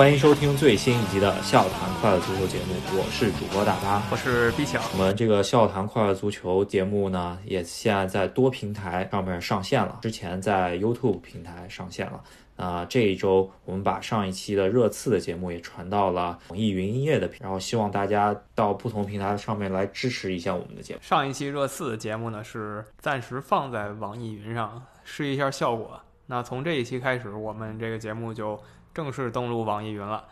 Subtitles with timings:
[0.00, 4.82] 欢迎收听最新一集的《笑谈快乐足球》节目，我是主播大巴，我是毕强。
[4.94, 12.18] 我们这个《笑谈快乐足球》节目呢，也现在在多平台上面上线了，之前在 YouTube 平台上线了。
[12.56, 21.00] 那这一周，我们把上一期的热刺的节目也传到了网易云音乐的，然后希望大家到不同平台上面来支持一下我们的节目。
[21.02, 26.00] 上一期热刺的节目呢，是暂时放在网易云上试一下效果。
[26.24, 28.58] 那从这一期开始，我们这个节目就
[28.94, 30.24] 正式登录网易云了。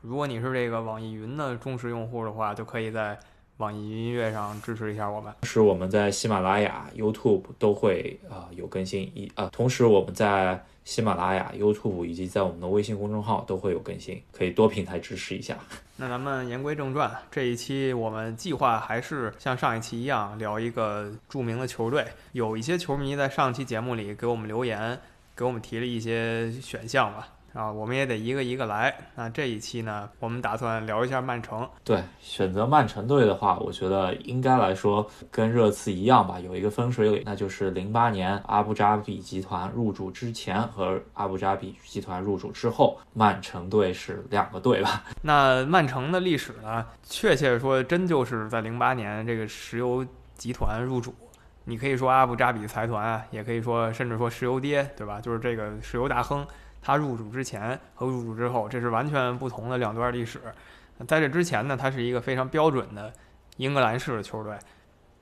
[0.00, 3.18] 如果你是这个网易云的忠实用户的话，就可以在
[3.58, 5.32] 网易云音乐上支持一下我们。
[5.42, 10.64] 是，我们在喜马拉雅、YouTube 都会啊有更新一啊，同时我们在。
[10.84, 15.56] 喜马拉雅、YouTube 以及在我们的微信公众号都会有更新，可以多平台支持一下。
[15.94, 22.04] 那咱们言归正传，这一期我们计划还是像上一期一样聊一个著名的球队。
[22.32, 24.98] 有一些球迷在上期节目里给我们留言，
[25.36, 27.28] 给我们提了一些选项吧。
[27.52, 28.94] 啊，我们也得一个一个来。
[29.14, 31.68] 那这一期呢，我们打算聊一下曼城。
[31.84, 45.04] 对，选择曼城队的话，我觉得应该来说跟热刺一样吧，有一个分水岭，那就是零八年阿布扎比集团入主之前和阿布扎比集团入主之后，曼城队是两个队吧。
[45.20, 51.14] 那曼城的历史呢，确切说，真就是在零八年这个石油集团入主。
[51.64, 55.20] 你可以说阿布扎比财团啊，也可以说甚至说石油爹，对吧？
[55.20, 56.44] 就是这个石油大亨。
[56.82, 60.40] 他入主之前和入主之后，这是完全不同的两段历史。
[61.06, 63.12] 在这之前呢，他是一个非常标准的
[63.56, 64.56] 英格兰式的球队。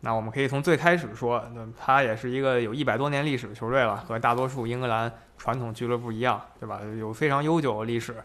[0.01, 6.81] 那我们可以从最开始说，那他也是一个有一百多年历史的球队了，和大多数英格兰传统俱乐部一样，对吧？
[6.99, 8.17] 有非常悠久的历史，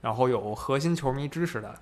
[0.00, 1.74] 然后有核心球迷支持的。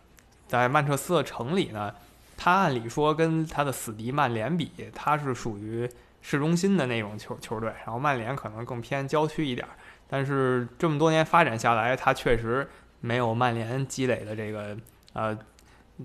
[0.48, 1.94] 在曼彻斯特城里呢，
[2.36, 5.86] 他按理说跟他的死敌曼联比，他是属于
[6.22, 9.68] 市中心的那种球球队，然后曼联可能更偏郊区一点。
[10.12, 12.68] 但是这么多年发展下来，他确实
[13.00, 14.76] 没有曼联积累的这个
[15.14, 15.34] 呃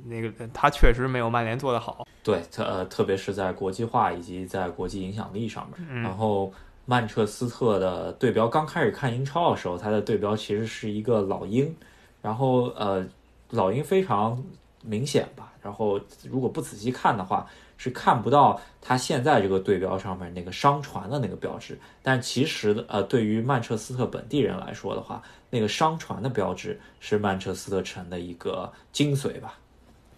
[0.05, 2.07] 那个，他确实没有曼联做得好。
[2.23, 6.01] 对，特呃特别是在国际化以及在国际影响力上面。
[6.01, 6.53] 然后
[6.85, 11.75] 曼彻斯特的对标刚开始看英超的时候，它的对标其实是一个老鹰，
[12.21, 13.05] 然后呃
[13.49, 14.41] 老鹰非常
[14.83, 15.51] 明显吧。
[15.61, 17.45] 然后如果不仔细看的话。
[17.77, 29.53] 是看不到他现在这个队标上面那个商船的那个标志，但其实的呃，对于曼彻斯特本地人来说的话，那个商船的标志是曼彻斯特城的一个精髓吧？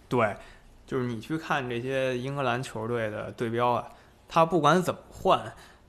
[0.08, 0.34] 对，
[0.86, 3.88] 就是你去看这些英格兰球队的队标啊，
[4.28, 5.40] 他不管怎么换，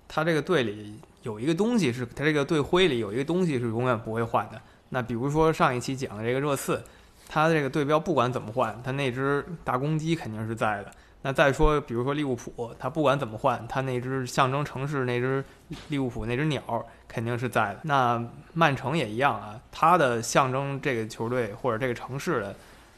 [0.07, 4.61] 他这个队里有一个东西是，他这个队徽里有一个东西是永远不会换的。
[4.89, 6.83] 那比如说上一期讲的这个热刺，
[7.29, 10.91] 他这个队标不管怎么换，他那只大公鸡肯定是在的。
[11.23, 15.43] 那再说，比如说利物浦，他不管怎么换，他那只象征城市那只
[15.89, 17.81] 利物浦那只鸟肯定是在的。
[17.83, 18.23] 那
[18.53, 22.55] 曼城也一样啊，它的象征这个球队或者这个城市的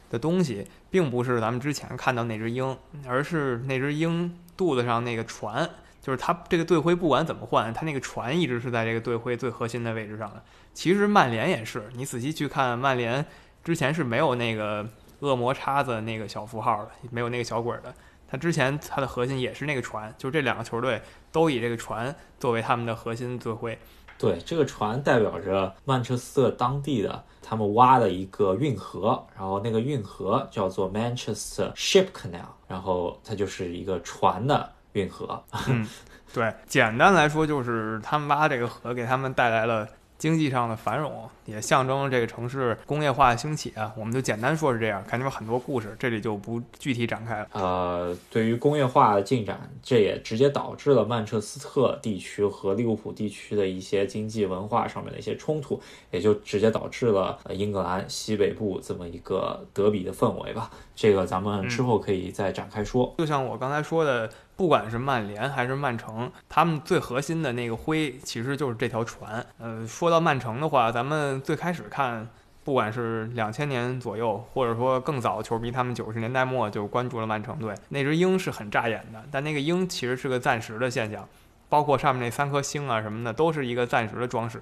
[0.09, 5.69] 的东西，并不是咱们之前看到那只鹰，而是那只鹰肚子上那个船，
[6.01, 10.41] 就是它这个队徽不管怎么换，它那个船一直是在这个队徽最核心的位置上的。
[10.74, 13.25] 其实曼联也是，你仔细去看，曼联
[13.65, 14.88] 之前是没有那个
[15.19, 17.94] 恶魔叉子那个小符号的，没有那个小鬼的。
[18.33, 21.00] 他之前他的核心也是那个船，就这两个球队
[21.31, 23.77] 都以这个船作为他们的核心队徽。
[24.18, 35.44] 对，这个船代表着曼彻斯特当地的他们挖的一个运河，然后那个运河叫做 Manchester Ship Canal，然后它就是一个船的运河。
[35.69, 35.88] 嗯，
[36.33, 39.88] 对，简单来说就是他们挖这个河给他们带来了。
[40.24, 47.48] 经济上的繁荣也象征这个城市工业化兴起啊，我们就简单说是这样，肯定有很多故事，这里就不具体展开了。
[47.52, 60.72] 呃，对于工业化的进展，这也直接导致了曼彻斯特地区和利物浦地区的一些经济文化上面的一些冲突，也就直接导致了英格兰西北部这么一个德比的氛围吧。
[60.95, 63.13] 这个咱们之后可以再展开说。
[63.18, 64.30] 就像我刚才说的。
[64.56, 69.44] 不管是曼联还是曼城，他们最核心的那个徽其实就是这条船。
[69.57, 72.30] 呃，说到曼城的话，咱们最开始看，
[72.63, 79.24] 不管是两千年左右，或者说更早，球迷他们九十年代末就关注了曼城队，那只鹰是很扎眼的。
[79.31, 81.28] 但那个鹰其实是个暂时的现象，
[81.68, 84.62] 包括上面那三颗星啊什么的，都是一个暂时的装饰，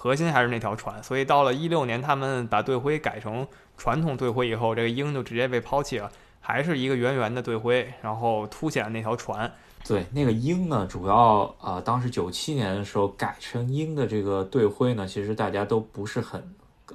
[0.00, 1.02] 核心还是那条船。
[1.02, 3.44] 所以到了一六年，他们把队徽改成
[3.76, 6.08] 传统队徽以后，这个鹰就直接被抛弃了。
[6.40, 9.52] 还是一个圆圆的队徽，然后凸显了那条船。
[9.84, 16.42] 对，那个鹰呢，主要呃，当时九七年的时候改成鹰的这个队徽呢，其实大家都不是很，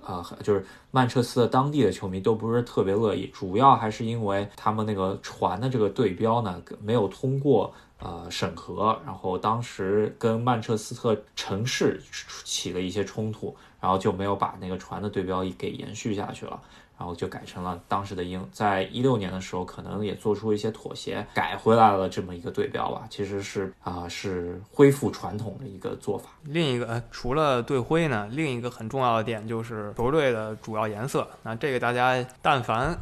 [0.01, 3.27] 呃，就是曼彻斯特当地的球迷都不是特别乐意。
[3.27, 7.71] 主要还是因为他们那个船的这个对标呢，没有通过
[8.03, 12.01] 呃审核，然后当时跟曼彻斯特城市
[12.43, 16.61] 起了一些冲突，然后就没有把那个船的对标给延续下去了。
[16.95, 23.05] 然后就改成了当时的英，在一六年的时候，可能也做出一些妥协，改回来了这么一个对标吧。
[23.09, 26.29] 其实是啊，是恢复传统的一个做法。
[26.43, 31.27] 另一个除了队徽呢，另一个很重要的点就是球队的主要颜色。
[31.41, 32.97] 那这个大家但凡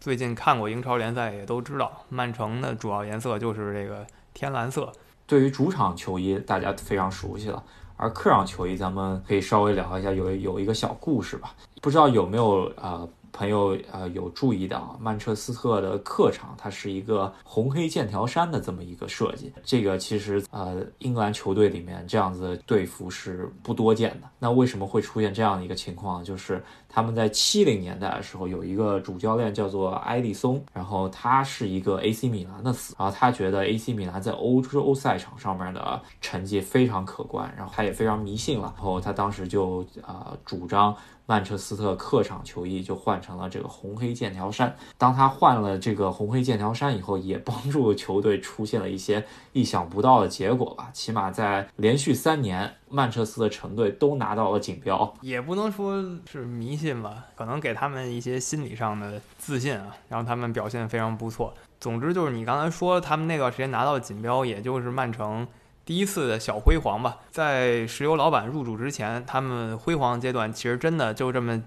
[0.00, 4.04] 最近看过英超联赛也都知道，曼城的主要颜色就是这个
[4.34, 4.92] 天蓝色。
[5.26, 7.64] 对于主场球衣，大家非常熟悉了，
[7.96, 11.54] 而客场球衣，咱们可以稍微聊一下，有有一个小故事吧。
[11.80, 13.08] 不知道有没有啊？
[13.36, 19.52] 朋友呃有注意到曼彻斯特的客场，它是一个红黑剑条衫的这么一个设计。
[19.64, 24.28] 这个其实呃英格兰球队里面这样子队服是不多见的。
[24.38, 26.22] 那为什么会出现这样的一个情况？
[26.22, 26.62] 就是
[26.94, 40.94] 他们在七零年代的时候有一个主教练叫做埃利松，然后他是一个 AC 米兰的死，然后他觉得 AC 米兰在欧洲赛场上面的成绩非常可观，然后他也非常迷信了，然后他当时就啊主张。
[41.26, 44.76] 曼彻斯特客场球衣就换成了这个红黑剑条衫。
[44.98, 49.24] 当他换了这个红黑剑条衫以后，也帮助球队出现了一些
[49.54, 50.90] 意想不到的结果吧。
[50.92, 55.14] 起码在连续三年，曼彻斯特城队都拿到了锦标。
[55.22, 61.54] 也不能说是迷信吧，可能给他们一些心理上的自信啊，让他们表现非常不错。
[61.80, 65.48] 总之就是你刚才说他们那段时间拿到锦标，也就是曼城。
[65.86, 71.62] 第一次的小辉煌吧，在石油老板入主之前，他们辉煌阶段其实真的就这么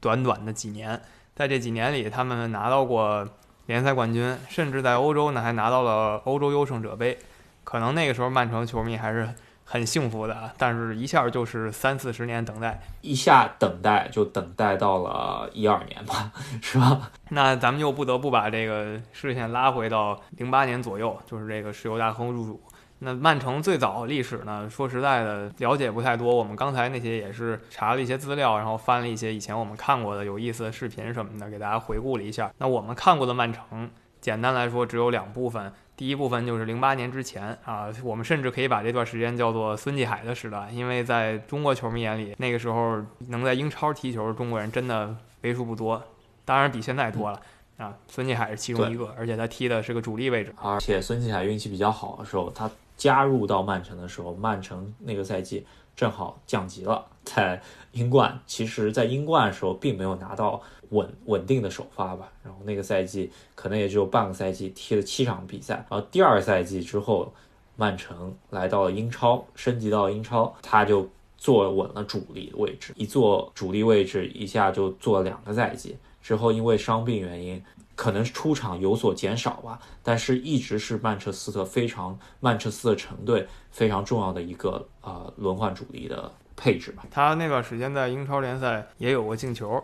[0.00, 1.00] 短短的几年。
[1.34, 3.28] 在这几年里，他们拿到过
[3.70, 7.16] 联赛冠军，甚至在欧洲呢还拿到了欧洲优胜者杯。
[7.62, 9.32] 可能那个时候曼城球迷还是
[9.64, 17.12] 很幸福的，但是一下就是三四十年等待，一下等待就等待到了一二年吧， 是吧？
[17.28, 22.60] 那咱们就不得不把这个视线拉回到零八年左右，就是这个石油大亨入主。
[23.02, 24.68] 那曼城最早历史呢？
[24.68, 26.34] 说实在的，了解不太多。
[26.34, 32.52] 我们刚才那些也是查了一些资料，然后翻了一些以前我们看过的有意思的视频什么的，给大家回顾了一下。
[32.58, 35.72] 那我们看过的曼城，简单来说只有两部分。
[35.96, 46.02] 第一部分就是零八年之前啊，我们甚至可以把这段时间叫做孙继海的时代，因为在中国球迷眼里，那个时候能在英超踢球的中国人真的为数不多，
[46.44, 47.40] 当然比现在多了
[47.78, 47.94] 啊。
[48.08, 50.54] 孙继海是其中一个，而且他踢的是个主力位置。
[50.62, 52.70] 而且孙继海运气比较好的时候，他。
[53.00, 55.64] 加入到曼城的时候，曼城那个赛季
[55.96, 57.58] 正好降级了，在
[57.92, 58.38] 英冠。
[58.46, 60.60] 其实，在英冠的时候，并没有拿到
[60.90, 62.30] 稳稳定的首发吧。
[62.44, 65.76] 然后那个赛季可能也只有半个赛季，踢了七场比赛。
[65.88, 67.32] 然后第二赛季之后，
[67.74, 71.08] 曼城来到了英超，升级到英超，他就
[71.38, 72.92] 坐稳了主力位置。
[72.96, 75.96] 一坐主力位置，一下就坐了两个赛季。
[76.20, 77.64] 之后因为伤病原因。
[78.00, 87.04] 可能出场有所减少吧，但是一直是曼彻斯特非常曼彻斯特城队非常重要的一个呃轮换主力的配置吧。
[87.10, 89.78] 他那段时间在英超联赛也有过进球，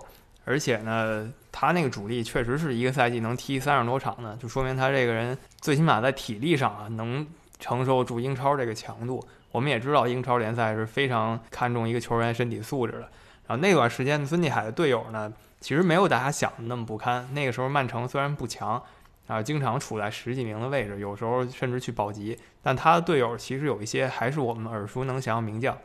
[0.46, 7.26] 而且呢，他那个主力确实是一个赛季能踢三十多场的，就说明他这个人最起码在体力上啊能
[7.58, 9.22] 承受住英超这个强度。
[9.52, 13.00] 我们也知道英超联赛是非常看重一个球员身体素质的。
[13.46, 15.30] 然后那段时间孙继海的队友呢？
[15.66, 17.28] 其实没有大家想的那么不堪。
[17.32, 18.80] 那个时候曼城虽然不强，
[19.26, 25.76] 啊，经常处在十几名的位置，有时候甚至去保级，但他的队友其实有一些还是我们耳熟能详的名将。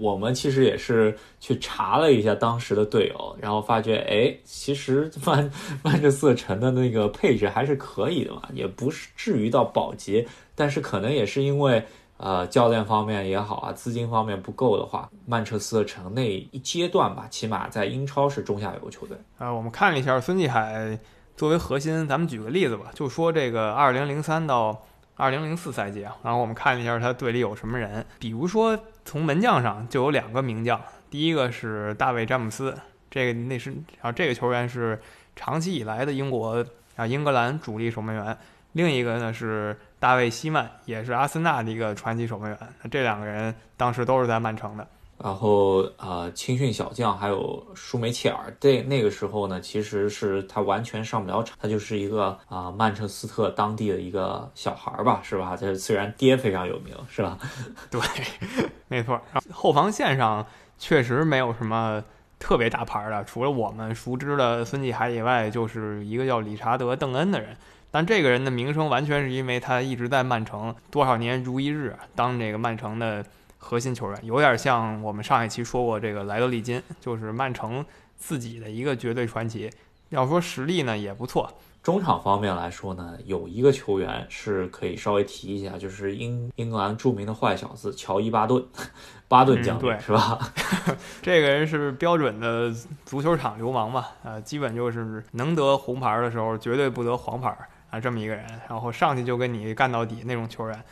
[0.00, 5.50] 我们其实也是去查了一下当时的队友，然后发觉，哎，其实曼
[5.82, 11.82] 曼彻斯特城的那个配置还是可以的嘛，也不是至于到保级，但是可能也是因为。
[12.22, 19.18] 呃，教练方面也好啊，资金方面不够的话，曼彻斯特城那一阶段吧，起码在英超是中下游球队。
[19.38, 20.96] 啊，我们看了一下孙继海
[21.36, 24.84] 作为核心，咱们举个例子吧，就说这个二零零三到
[25.16, 32.72] 二零零四赛季啊，然后我们看一下他队里有什么人，比如说从门将上就有两个名将，第一个是大卫詹姆斯，
[33.10, 35.02] 这个那是然后这个球员是
[35.34, 36.64] 长期以来的英国
[36.94, 38.38] 啊英格兰主力守门员，
[38.74, 39.76] 另一个呢是。
[40.02, 44.84] 大卫·希曼也是阿森纳的一个传奇守门员，那这两个人当时都是在曼城的。
[45.16, 55.56] 然后，呃，青训小将还有舒梅切尔，这那个时候呢，其实是他完全上不了场，他就是一个啊曼彻斯特当地的一个小孩儿吧，是吧？
[55.56, 57.38] 他虽然爹非常有名，是吧？
[57.88, 58.00] 对，
[58.88, 59.20] 没错。
[59.52, 60.44] 后防线上
[60.78, 62.02] 确实没有什么
[62.40, 67.56] 特别大牌的，除了我们熟知的孙继海以外，就是一个叫理查德·邓恩的人。
[67.92, 73.24] 但这个人的名声完全是因为他一直在曼城多少年如一日当这个曼城的
[73.58, 77.84] 核心球员，有点像我们上一期说过这个莱德利金，就是曼城
[78.16, 79.70] 自己的一个绝对传奇。
[80.08, 81.48] 要说实力呢也不错。
[81.82, 88.64] 中场方面来说呢，有一个球员是可以稍微提一下，就是英英格兰著名的坏小子乔伊巴顿，
[89.26, 90.38] 巴顿将军是吧？
[91.20, 92.72] 这个人是标准的
[93.04, 94.12] 足球场流氓吧？
[94.22, 97.56] 呃，基本就是能得红牌的时候绝对不得黄牌
[97.92, 100.84] 啊，这么一个人，然后上去就跟你干到底那种球员。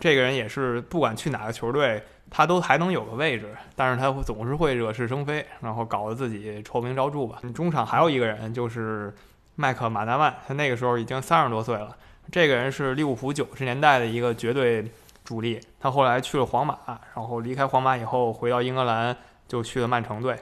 [0.00, 7.38] 这个人也是不管去哪个球队，他都还能有个位置，但是他总是会惹是生非，然后搞得自己臭名昭著吧。
[7.54, 9.14] 中场还有一个人就是。
[9.54, 11.94] 麦克马纳曼，他那个时候已经三十多岁了。
[12.30, 14.90] 这个人是利物浦九十年代的一个绝对
[15.24, 15.60] 主力。
[15.78, 16.78] 他后来去了皇马，
[17.14, 19.14] 然后离开皇马以后回到英格兰，
[19.46, 20.34] 就去了曼城队。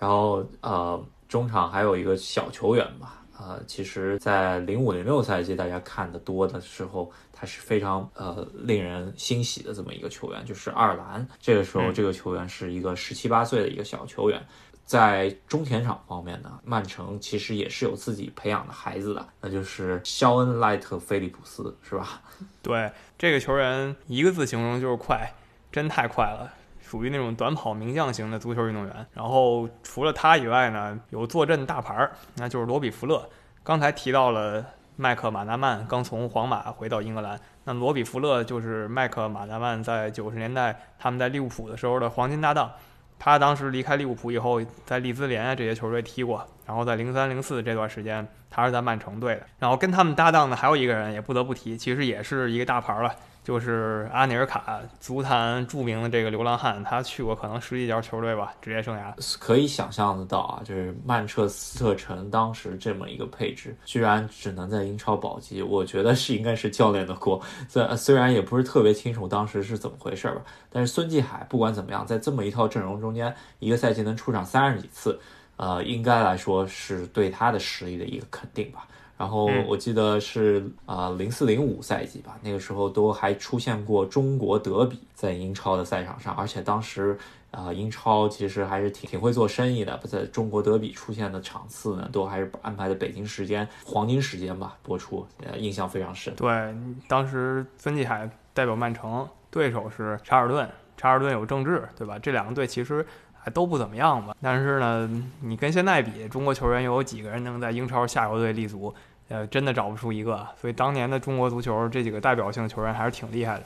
[0.00, 11.26] 然后呃，中场还有一个小球员吧，呃，其实，在零五零六赛季大家看的多的时候，他是非常呃令人欣喜的这么一个球员，就是爱尔兰。
[11.40, 14.40] 这个时候，这个球员是一个十七八岁的一个小球员。
[14.84, 22.20] 在中前场方面呢，曼城其实也是有自己培养的孩子的，那就是肖恩·赖特·菲利普斯，是吧？
[22.62, 25.32] 对，这个球员一个字形容就是快，
[25.70, 26.52] 真太快了，
[26.92, 29.06] 属于那种短跑名将型的足球运动员。
[29.14, 33.26] 然后除了他以外呢，有坐镇大牌儿，那就是罗比·福勒。
[33.62, 34.62] 刚才提到了
[34.96, 42.70] 麦克马纳曼刚从皇马回到英格兰，那罗比·福勒就是麦克马纳曼在九十年代他们在利物浦的时候的黄金搭档。
[43.18, 49.42] 他当时离开利物浦以后，在利兹联啊这些球队踢过，然后在零三零四这段时间，他是在曼城队的。
[49.58, 53.14] 然后跟他们搭档的还有一个人，也不得不提，其实也是一个大牌了。
[53.44, 59.12] 就是阿尼尔卡，足坛著名的这个流浪汉，他去过可能十几家球队吧，职业生涯。
[59.38, 67.38] 可以想象得到啊，就是曼彻斯特城当时这么一个配置，居然只能在英超保级，我觉得是应该是教练的锅。
[67.68, 75.20] 虽虽然也不是特别清楚当时是怎么回事吧，但是孙继海不管怎么样，在这么一套阵容中间，一个赛季能出场三十几次，
[75.56, 78.86] 呃，应该来说是对他的实力的一个肯定吧。
[79.18, 87.16] 然后我记得是啊零四零五赛季吧，那个时候都还出现过中国德比在英超的赛场上，而且当时
[87.52, 96.34] 啊英超其实还是挺挺会做生意的，在中国德比出现的场次呢，都还是安排的北京时间黄金时间吧播出，呃印象非常深。
[96.34, 96.74] 对，
[97.06, 102.18] 当时孙继海代表曼城，对手是查尔顿，查尔顿有郑智，对吧？
[102.18, 108.94] 这两个队其实还还都不怎么样吧，但是呢，你跟现在比，中国球员又有几个人能在英超下游队立足？
[109.28, 113.64] 呃，真的找不出一个，所以当年的中国足球这几个代表性球员还是挺厉害的。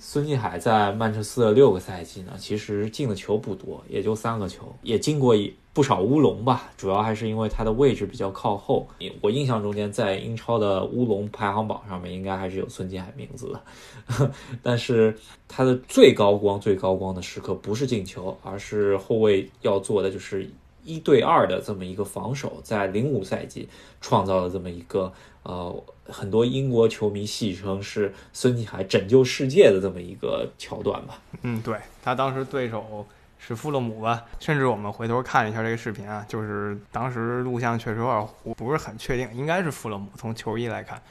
[0.00, 5.34] 孙继海在曼彻斯特六个赛季呢，其实进的球不多，也就三个球，也进过
[5.72, 6.70] 不少乌龙吧。
[6.76, 8.86] 主要还是因为他的位置比较靠后。
[9.20, 14.30] 我印象中间在英超的乌龙排行榜上面，应该还是有孙继海名字的。
[14.62, 15.16] 但是
[15.48, 20.50] 他的最高光、最高光的时刻不是进球，而是后卫要做的就是。
[20.84, 23.68] 一对二的这么一个防守，在零五赛季
[24.00, 25.12] 创造了这么一个
[25.44, 25.72] 呃，
[26.12, 31.18] 很多英国球迷戏称是孙继海拯救世界的这么一个桥段吧。
[31.40, 33.06] 嗯，对他当时对手
[33.38, 40.08] 是富勒姆吧，甚至我们回头看一下这个视频啊，就是当时录像确实有点糊，不是很确定，应该是富勒姆。
[40.16, 41.02] 从球衣来看，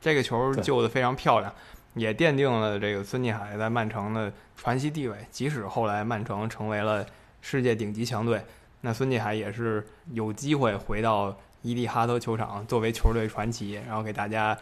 [0.00, 1.52] 这个球救的非常漂亮，
[1.94, 5.16] 也奠定了这个孙继海在曼城的传奇地位。
[5.30, 7.04] 即使后来曼城成为了
[7.42, 8.40] 世界顶级强队。
[8.80, 14.56] 那孙继海也是有机会回到伊蒂哈德球场作为球队传奇，然后给大家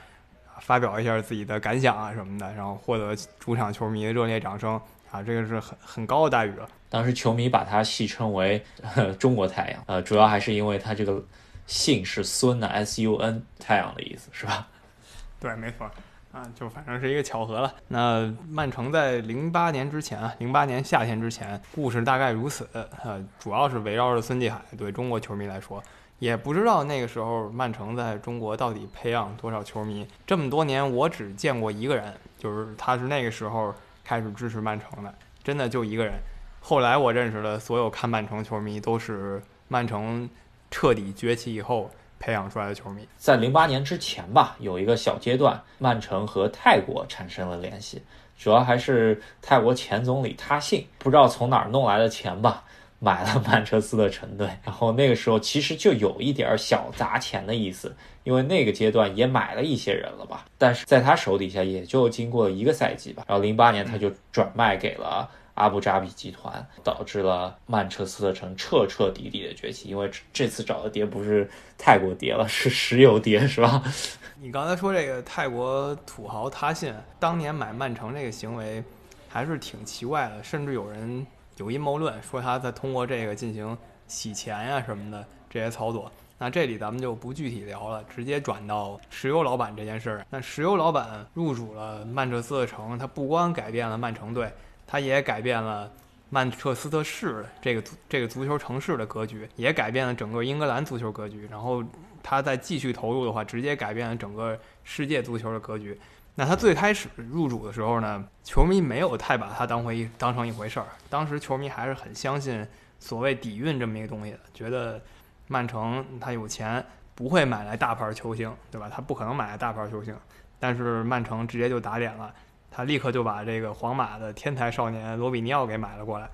[0.61, 4.81] 发表一下自己的感想啊什么的，然后获得主场球迷的热烈掌声
[5.11, 6.69] 啊，这个是很很高的待遇了。
[6.89, 8.65] 当时球迷把他戏称为
[9.19, 11.21] “中国太阳”，呃，主要还是因为他这个
[11.67, 14.69] 姓是孙的，S U N，太阳的意思是吧？
[15.41, 15.91] 对，没错。
[16.33, 17.75] 啊，就反正是一个巧合了。
[17.89, 22.67] 那曼城在零八年之前啊，零八年夏天之前，故事大概如此。
[22.73, 24.59] 呃，主要是围绕着孙继海。
[24.79, 25.83] 对中国球迷来说，
[26.23, 30.07] 也不知道那个时候曼城在中国到底培养多少球迷。
[30.25, 33.75] 这么多年，我只见过一个人，就是他是那个时候
[34.05, 35.13] 开始支持曼城的，
[35.43, 36.15] 真的就一个人。
[36.61, 40.31] 后来我认识的所有看曼城球迷，都是曼城
[40.71, 41.91] 彻底崛起以后。
[42.21, 48.01] 培养出来的球迷，在零八年之前吧，有一个小阶段，曼城和泰国产生了联系，
[48.39, 52.63] 主要还是泰国前总理他信不知道从哪儿弄来的钱吧，
[53.05, 57.93] 买了曼彻斯特城队，然后那个时候其实就有一点小砸钱的意思，
[58.23, 65.29] 因为那个阶段也买了一些人了吧，但是在他手底下也就经过了一个赛季吧，然后零八年他就转卖给了。
[65.55, 73.83] 阿布扎比集团导致了曼彻斯特城彻彻底底的崛起，因为这次找的爹不是泰国爹了，是石油爹，是吧？
[74.41, 78.83] 你刚才说这个泰国土豪他信当年买曼城这个行为
[79.29, 81.27] 还是挺奇怪的，甚至有人
[81.63, 83.79] 有阴谋论说他在通过这个进行
[84.09, 86.11] 洗钱呀什么的这些操作。
[86.39, 90.27] 那这里咱们就不具体聊了，直接转到石油老板这件事儿。
[90.29, 94.53] 那石油老板入主了曼彻斯特城，他不光改变了曼城队，
[94.85, 95.89] 他也改变了
[96.31, 101.47] 曼彻斯特市这个这个足球城市的格局，也改变了整个英格兰足球格局。
[101.49, 101.81] 然后
[102.25, 105.97] 他再继续投入的话，直接改变了整个世界足球的格局。
[106.35, 110.87] 那他最开始入主的时候呢，球迷没有太把他当回当成一回事儿。
[111.11, 112.67] 当时球迷还是很相信
[112.99, 115.01] 所谓底蕴这么一个东西的，觉得
[115.49, 116.83] 曼城他有钱，
[117.15, 118.91] 不会买来大牌球星，对吧？
[118.91, 120.17] 他不可能买来大牌球星。
[120.59, 122.33] 但是曼城直接就打脸了，
[122.71, 126.31] 他立刻就把这个皇马的天才少年罗比尼奥给买了过来。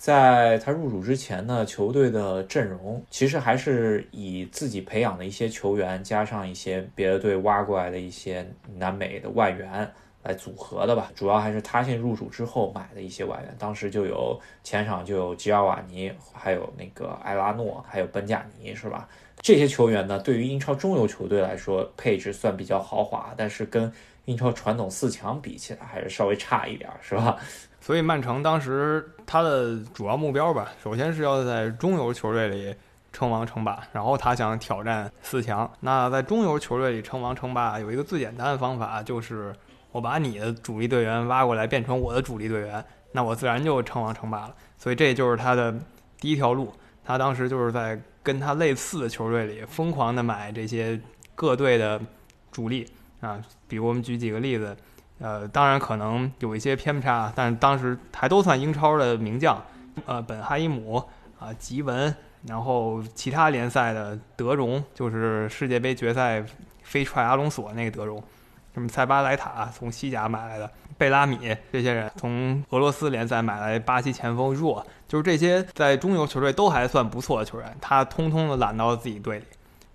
[0.00, 9.86] 在他入主之前呢，球队的阵容其实还是以自己培养的一些球员，加上一些别的队挖过来的一些南美的外援
[10.22, 11.12] 来组合的吧。
[11.14, 19.06] 主要还是他先入主之后买的一些外援，当时就有前场就有吉尔瓦尼，还有那个埃拉诺，还有本贾尼，是吧？
[19.42, 23.92] 这些球员呢，对于英超中游球队来说，配置算比较豪华，但是跟
[24.24, 27.36] 英超传统四强比起来，还是稍微差一点，是吧？
[27.80, 32.74] 所以曼城当时他的主要目标吧，首先是要在中游球队里
[33.12, 35.68] 称王称霸，然后他想挑战四强。
[35.80, 39.54] 那在中游球队里称王称霸，有一个最简单的方法，就是
[39.92, 44.54] 我把你的主力队员挖过来变成我的主力队员，那我自然就称王称霸了。
[44.76, 45.74] 所以这就是他的
[46.20, 46.72] 第一条路。
[47.02, 51.00] 他当时就是在跟他类似的球队里疯狂的买这些
[51.34, 52.00] 各队的
[52.52, 52.86] 主力
[53.20, 54.76] 啊，比如我们举几个例子。
[55.20, 59.62] 呃，当然可能有一些偏差，但当时还都算英超的名将，
[60.06, 60.96] 呃，本哈伊姆
[61.38, 62.14] 啊，吉文，
[62.46, 66.42] 然后其他联赛的德容，就是世界杯决赛
[66.82, 68.22] 飞踹阿隆索那个德容，
[68.72, 79.44] 什么塞巴莱塔从西甲买来的，贝拉米这些人从俄罗斯联赛买来巴西前锋若，就是这些在中游球队都还算不错的球员，他通通的揽到了自己队里。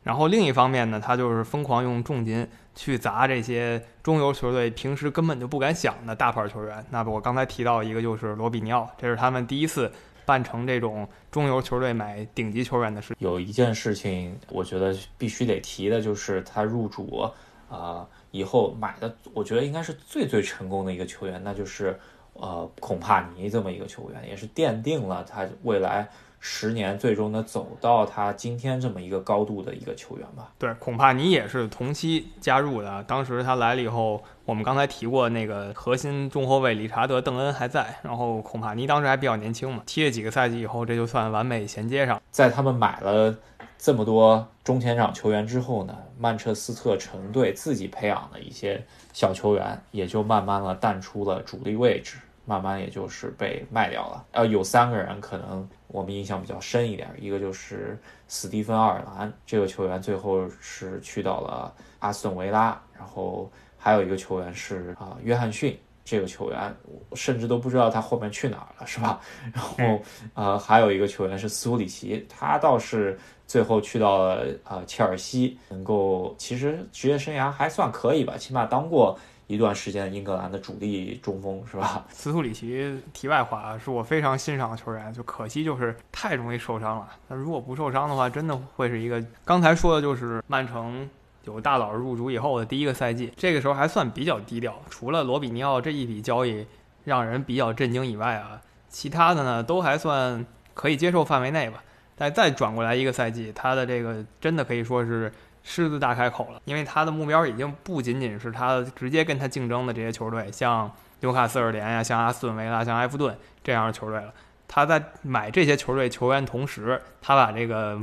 [0.03, 2.47] 然后另一方面呢，他就是疯狂用重金。
[2.75, 6.85] 去砸这些中游球队平时根本就不敢想的大牌球员。
[6.89, 9.91] 那我刚才提到一个就是罗比尼奥，这是他们第一次
[10.25, 13.15] 办成这种中游球队买顶级球员的事。
[13.19, 17.31] 有一件事情，我觉得必须得提的就是他入主
[17.69, 21.97] 啊以后买的，我觉得应该是最最成功的一个球员，那就是
[22.33, 26.07] 呃孔帕尼这么一个球员，也是奠定了他未来。
[26.39, 30.51] 十年最终呢走到他今天这么一个高度的一个球员吧。
[30.59, 33.03] 对，恐怕你也是同期加入的。
[33.03, 42.21] 当时他来了以后，我们刚才提过那个核心中后卫理查德·邓恩还在，然后恐怕你当时还比较年轻嘛，踢了几个赛季以后，这就算完美衔接上。
[42.29, 43.35] 在他们买了
[43.77, 52.17] 这么多中前场球员之后呢，曼彻斯特城队自己培养的一些小球员也就慢慢的淡出了主力位置。
[52.45, 54.25] 慢慢也就是被卖掉了。
[54.31, 62.79] 呃，有三个人可能我们印象比较深一点，一个就是斯蒂芬·奥尔兰这个球员，最后是去到了阿斯顿维拉。
[62.97, 66.75] 然后还有一个球员是啊，约翰逊这个球员，
[67.13, 69.19] 甚至都不知道他后面去哪儿了，是吧？
[69.51, 69.99] 然后
[70.33, 79.17] 呃，还有一个球员是斯图里奇，他倒是最后去到了啊切尔西，能够其实职业生涯还算可以吧，起码当过。
[79.47, 82.03] 一段时间，英格兰的主力中锋是吧？
[82.09, 87.07] 斯图里奇，题外话啊是我非常欣赏的球员，就可惜就是太容易受伤了。
[87.27, 89.23] 那如果不受伤的话，真的会是一个。
[89.43, 91.07] 刚才说的就是曼城
[91.43, 94.75] 有大佬入主以后的第一个赛季，这个时候还算比较低调。
[94.89, 96.65] 除了罗比尼奥这一笔交易
[97.03, 101.83] 让人比较震惊以外啊，其他的呢都还算可以接受范围内吧。
[102.17, 105.31] 但再转过来一个赛季，他的这个真的可以说是。
[105.67, 110.89] 狮子大开口了，因为他的目标已经不仅仅是他直接跟他竞争的这些球队，像
[111.21, 114.31] 纽卡斯尔联呀、像阿斯顿维拉、像埃弗顿这样的球队了。
[114.67, 117.99] 他在买这些球队球员同时，他把这个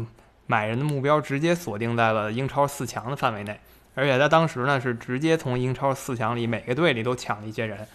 [0.47, 3.59] 买人的目标直接锁定在了英超四强的范围内，
[3.95, 7.87] 而且他当时呢是直接从英超四强里每个队里都抢了一些人。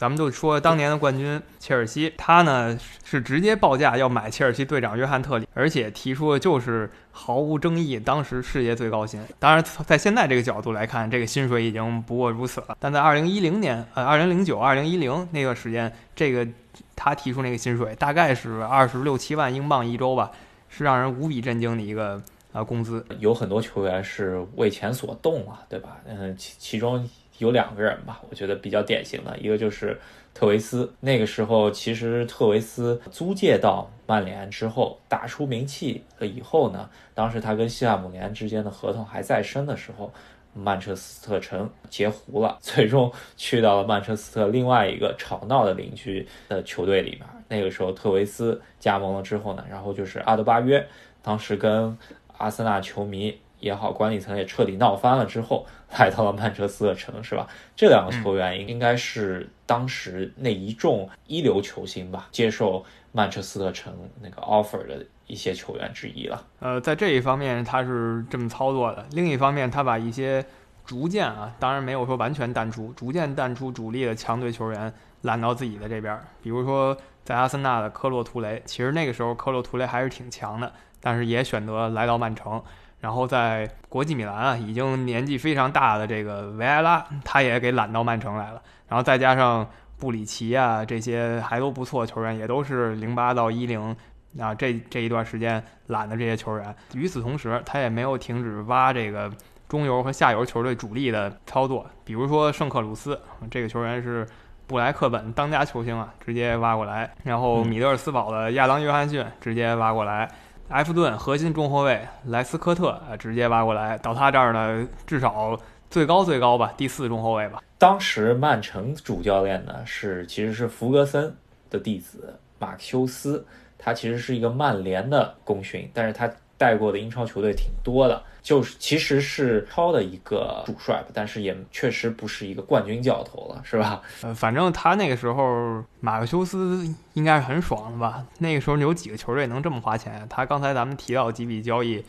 [0.00, 9.22] 咱们就说当年的冠军切尔西，他呢是直接报价要买切尔西队长约翰特里，而且提出的就是毫无争议，当时世界最高薪。
[9.38, 12.74] 当然，在现在这个角度来看，这个薪水已经不过如此了。
[12.80, 16.48] 但在二零一零年，呃，二零零九、二零一零那段时间，这个
[16.96, 20.30] 他提出那个薪水大概是二十六七万英镑一周吧，
[20.70, 22.18] 是让人无比震惊的一个
[22.54, 23.04] 啊工资。
[23.18, 25.98] 有很多球员是为钱所动啊，对吧？
[26.06, 27.06] 嗯，其其中。
[27.40, 29.98] 有两个人吧，我觉得比较典型的一个就是
[30.32, 30.92] 特维斯。
[31.00, 40.12] 那个时候，其实特维斯租借到曼联之后，打出名气了以后呢，当时他跟西汉姆联之间的合同还在身的时候，
[40.52, 47.20] 曼彻斯特城截胡了，最终去到了曼彻斯特另外一个吵闹的邻居的球队里面。
[47.48, 50.86] 那个时候，特维斯加盟了之后呢，然后就是阿德巴约，
[51.22, 51.96] 当时跟
[52.36, 55.66] 阿森纳球迷也好，管理层也彻底闹翻了之后，
[55.98, 57.46] 来到了曼彻斯特城，是吧？
[57.74, 66.44] 这两个球员应该是当时那一众一流球星吧，接受曼彻斯特城那个 offer 的一些球员之一了。
[66.60, 70.44] 呃，在这一方面他是这么操作的，另一方面他把一些
[70.84, 76.96] 逐渐啊，当然没有说完全淡出，逐渐淡出主力的强队球员揽到自己的这边，比如说。
[77.22, 82.60] 在阿森纳的科洛图雷，其实那个时候科洛图雷还是挺强的，但是也选择来到曼城。
[83.00, 88.62] 然后在国际米兰啊，已经年纪非常大的这个维埃拉，他也给揽到曼城来了。
[88.88, 93.96] 然后再加上布里奇啊，这些还都不错的球员，也都是零八到一零
[94.38, 96.74] 啊这这一段时间揽的这些球员。
[96.94, 99.32] 与此同时，他也没有停止挖这个
[99.68, 104.26] 中游和下游球队主力的操作，比如说圣克鲁斯这个球员是。
[104.66, 110.30] 布莱克本当家球星啊，直接挖过来，然后米德尔斯堡的亚当约翰逊直接挖过来，
[110.70, 115.58] 埃弗顿核心中后卫莱斯科特啊直接挖过来，到他这儿呢，至少
[115.90, 117.60] 最高最高吧，第四中后卫吧。
[117.76, 121.34] 当时曼城主教练呢是其实是弗格森
[121.68, 123.44] 的弟子马修斯，
[123.76, 126.30] 他其实是一个曼联的功勋，但是他
[126.60, 128.22] 带过的英超球队挺多的。
[128.42, 134.02] 就是其实是超的一个主帅吧，但是也确实不是一个冠军教头了，是吧？
[134.22, 138.24] 呃，反正他那个时候，马克修斯应该是很爽的吧？
[138.38, 140.26] 那个时候有几个球队能这么花钱？
[140.28, 142.04] 他刚才咱们提到几笔交易，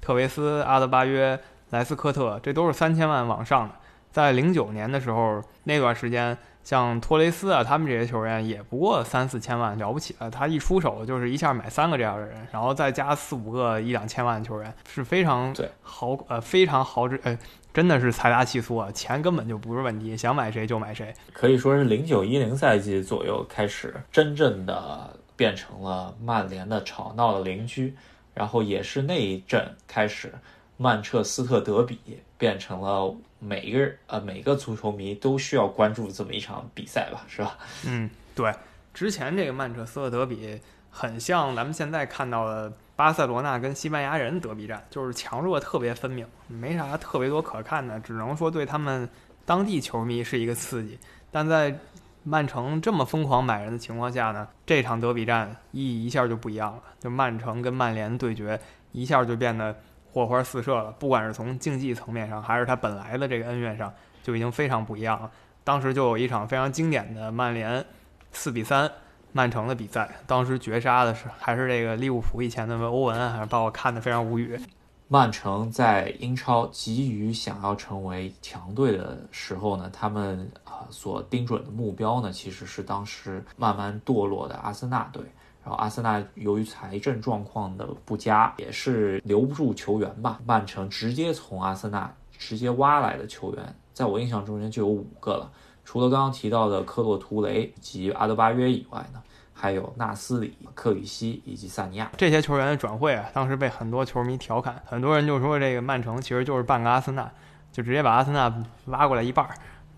[0.00, 1.38] 特维斯、阿德巴约、
[1.70, 3.74] 莱斯科特，这都是三千万往上的。
[4.12, 6.36] 在零九年的时候，那段时间。
[6.64, 17.38] 像托雷斯啊，他们这些球员也不过三四千万了不起了，他一出手就是一下买三个这样的人，然后再加四五个一两千万的球员，是非常豪呃非常豪掷呃，
[17.74, 21.14] 真的是财大气粗啊，钱根本就不是问题，想买谁就买谁。
[21.34, 27.94] 可以说是零九一零赛季左右开始，真正的变成了曼联的吵闹的邻居，
[28.32, 30.32] 然后也是那一阵开始，
[30.78, 32.00] 曼彻斯特德比
[32.38, 33.14] 变成了。
[33.44, 37.58] 每个人呃，每个足球迷都需要关注这么一场比赛吧，是吧？
[37.86, 38.50] 嗯，对。
[38.94, 40.58] 之前这个曼彻斯特德比
[40.90, 49.06] 很像咱们现在看到的巴塞罗那跟西班牙人德比战，就是强弱特别分明，没啥特别多可看的，只能说对他们
[49.44, 50.98] 当地球迷是一个刺激。
[51.30, 51.78] 但在
[52.22, 58.58] 曼城这么疯狂买人的情况下呢，这场德比战意义一下就不一样了，就曼城跟曼联对决，
[58.92, 59.76] 一下就变得。
[60.14, 65.28] 火花四射了，不管是从竞技层面上，还是他本来的这个恩怨上，就已经非常不一样了。
[65.64, 67.84] 当时就有一场非常经典的曼联
[68.30, 68.88] 四比三
[69.32, 74.56] 曼城的比赛，当时绝杀的是还是这个利物浦以前的欧文，还是把我看得非常无语。
[75.08, 85.22] 曼城在英超急于想要成为强队的时候呢，他们啊所盯准的目标呢，其实是当时慢慢堕落的阿森纳队。
[85.64, 90.38] 然后阿森纳由于财政状况的不佳，也是留不住球员吧。
[90.44, 95.50] 曼城直接从阿森纳直接挖来的球员，在我印象中间就有五个了。
[95.82, 99.22] 除了刚刚提到的科洛图雷及阿德巴约以外呢，
[99.54, 107.30] 还有纳斯里、克里希以及萨尼亚这些球员的转会啊，当时被很多球迷调侃，很多人就说这个曼城其实就是半个阿森纳，
[107.72, 108.54] 就直接把阿森纳
[108.86, 109.54] 挖过来一半儿。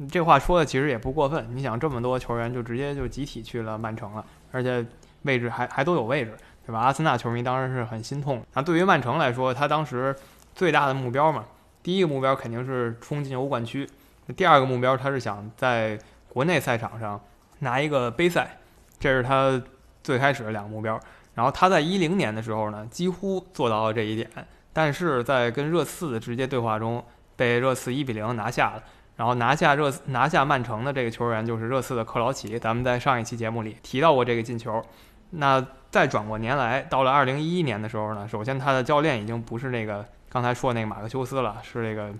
[0.08, 1.44] 这话说的其实也不过分。
[1.56, 4.86] 你想这么多球员就直接就集体去了曼城了，而且。
[5.26, 6.34] 位置还还都有位置，
[6.64, 6.78] 对吧？
[6.78, 8.42] 阿森纳球迷当然是很心痛。
[8.54, 10.16] 那对于曼城来说，他当时
[10.54, 11.44] 最大的目标嘛，
[11.82, 13.86] 第一个目标肯定是冲进欧冠区，
[14.34, 17.20] 第二个目标他是想在国内赛场上
[17.58, 18.56] 拿一个杯赛，
[18.98, 19.60] 这是他
[20.02, 20.98] 最开始的两个目标。
[21.34, 24.30] 然后他在一零年的时候呢，几乎做到了这一点，
[24.72, 27.04] 但是在跟热刺的直接对话中，
[27.36, 28.82] 被热刺一比零拿下了。
[29.16, 34.82] 然后拿下热拿下曼城的这个球员就是热刺的克劳奇，咱们在上一期节目里提到过这个进球。
[35.30, 42.12] 那再转过年来，到了二零一一年的时候呢，首先他的教练已经不是那个刚才说那个马克修斯了，是这个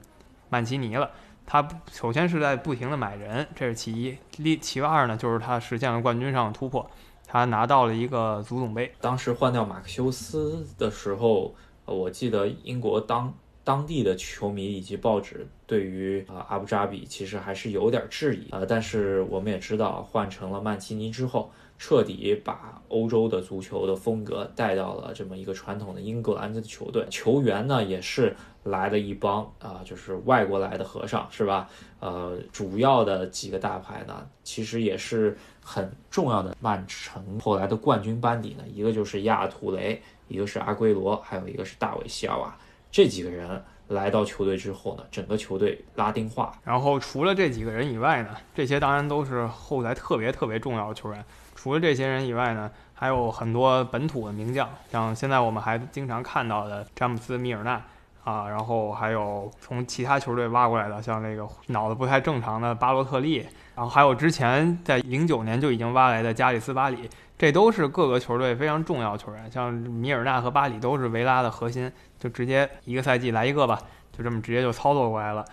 [0.49, 1.11] 曼奇尼了。
[1.45, 6.91] 他首先是在不停的买人，这是其一；其二呢，就是他实现了冠军上的突破，
[7.27, 8.93] 他拿到了一个足总杯。
[9.01, 21.53] 当时换掉马克修斯的时候，我记得英国当当地的球迷以及报纸对于啊阿布扎比其实还是有点质疑啊，但是我们也知道换成了曼奇尼之后。
[21.79, 28.35] 彻底把欧洲的足球的风格带到了这么一个传统的英格兰的球队，球员呢也是
[28.65, 31.69] 来了一帮啊，就是外国来的和尚，是吧？
[32.01, 42.57] 呃，主要的几个大牌呢，其实也是很重要的曼城后来的冠军班底呢，一个就是亚图雷，一个是阿圭罗，还有一个是大卫席尔瓦，
[42.91, 43.63] 这几个人。
[43.89, 46.53] 来到球队之后呢，整个球队拉丁化。
[46.65, 51.25] 然后除了这几个人以外呢，这些当然都是后来特别特别重要的球员。
[51.57, 57.83] 除了这些人以外呢，还有很多本土的名将，像现在我们还经常看到的詹姆斯·米尔纳
[58.23, 63.39] 啊，然后还有从其他球队挖过来的，像那个脑子不太正常的巴洛特利，
[63.75, 69.51] 然后还有之前在零九年就已经挖来的加里斯·巴里，这都是各个球队非常重要球员。
[69.51, 73.79] 像米尔纳和巴里都是维拉的核心，就直接一个赛季来一个吧，
[74.13, 75.45] 就这么直接就操作过来了。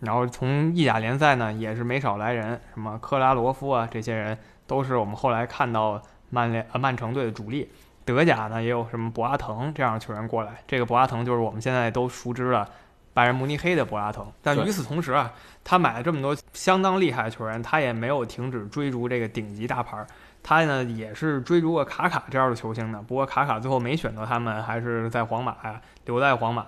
[0.00, 4.38] 然后从意甲联赛呢，也是没少来人，什么科拉罗夫啊，这些人
[4.70, 7.68] 都是我们后来看到曼联呃曼城队的主力。
[8.04, 12.66] 德甲呢，也有什么博阿滕这样的球员过来，这个博阿滕就是我们现在都熟知的
[13.12, 14.24] 拜仁慕尼黑的博阿滕。
[14.40, 15.32] 但与此同时啊，
[15.64, 20.06] 他买了这么多相当厉害的球员，他也没有停止追逐这个顶级大牌，
[20.40, 23.02] 他呢也是追逐过卡卡这样的球星的。
[23.02, 26.64] 不过卡卡最后没选择他们，还是在皇马呀，留在皇马，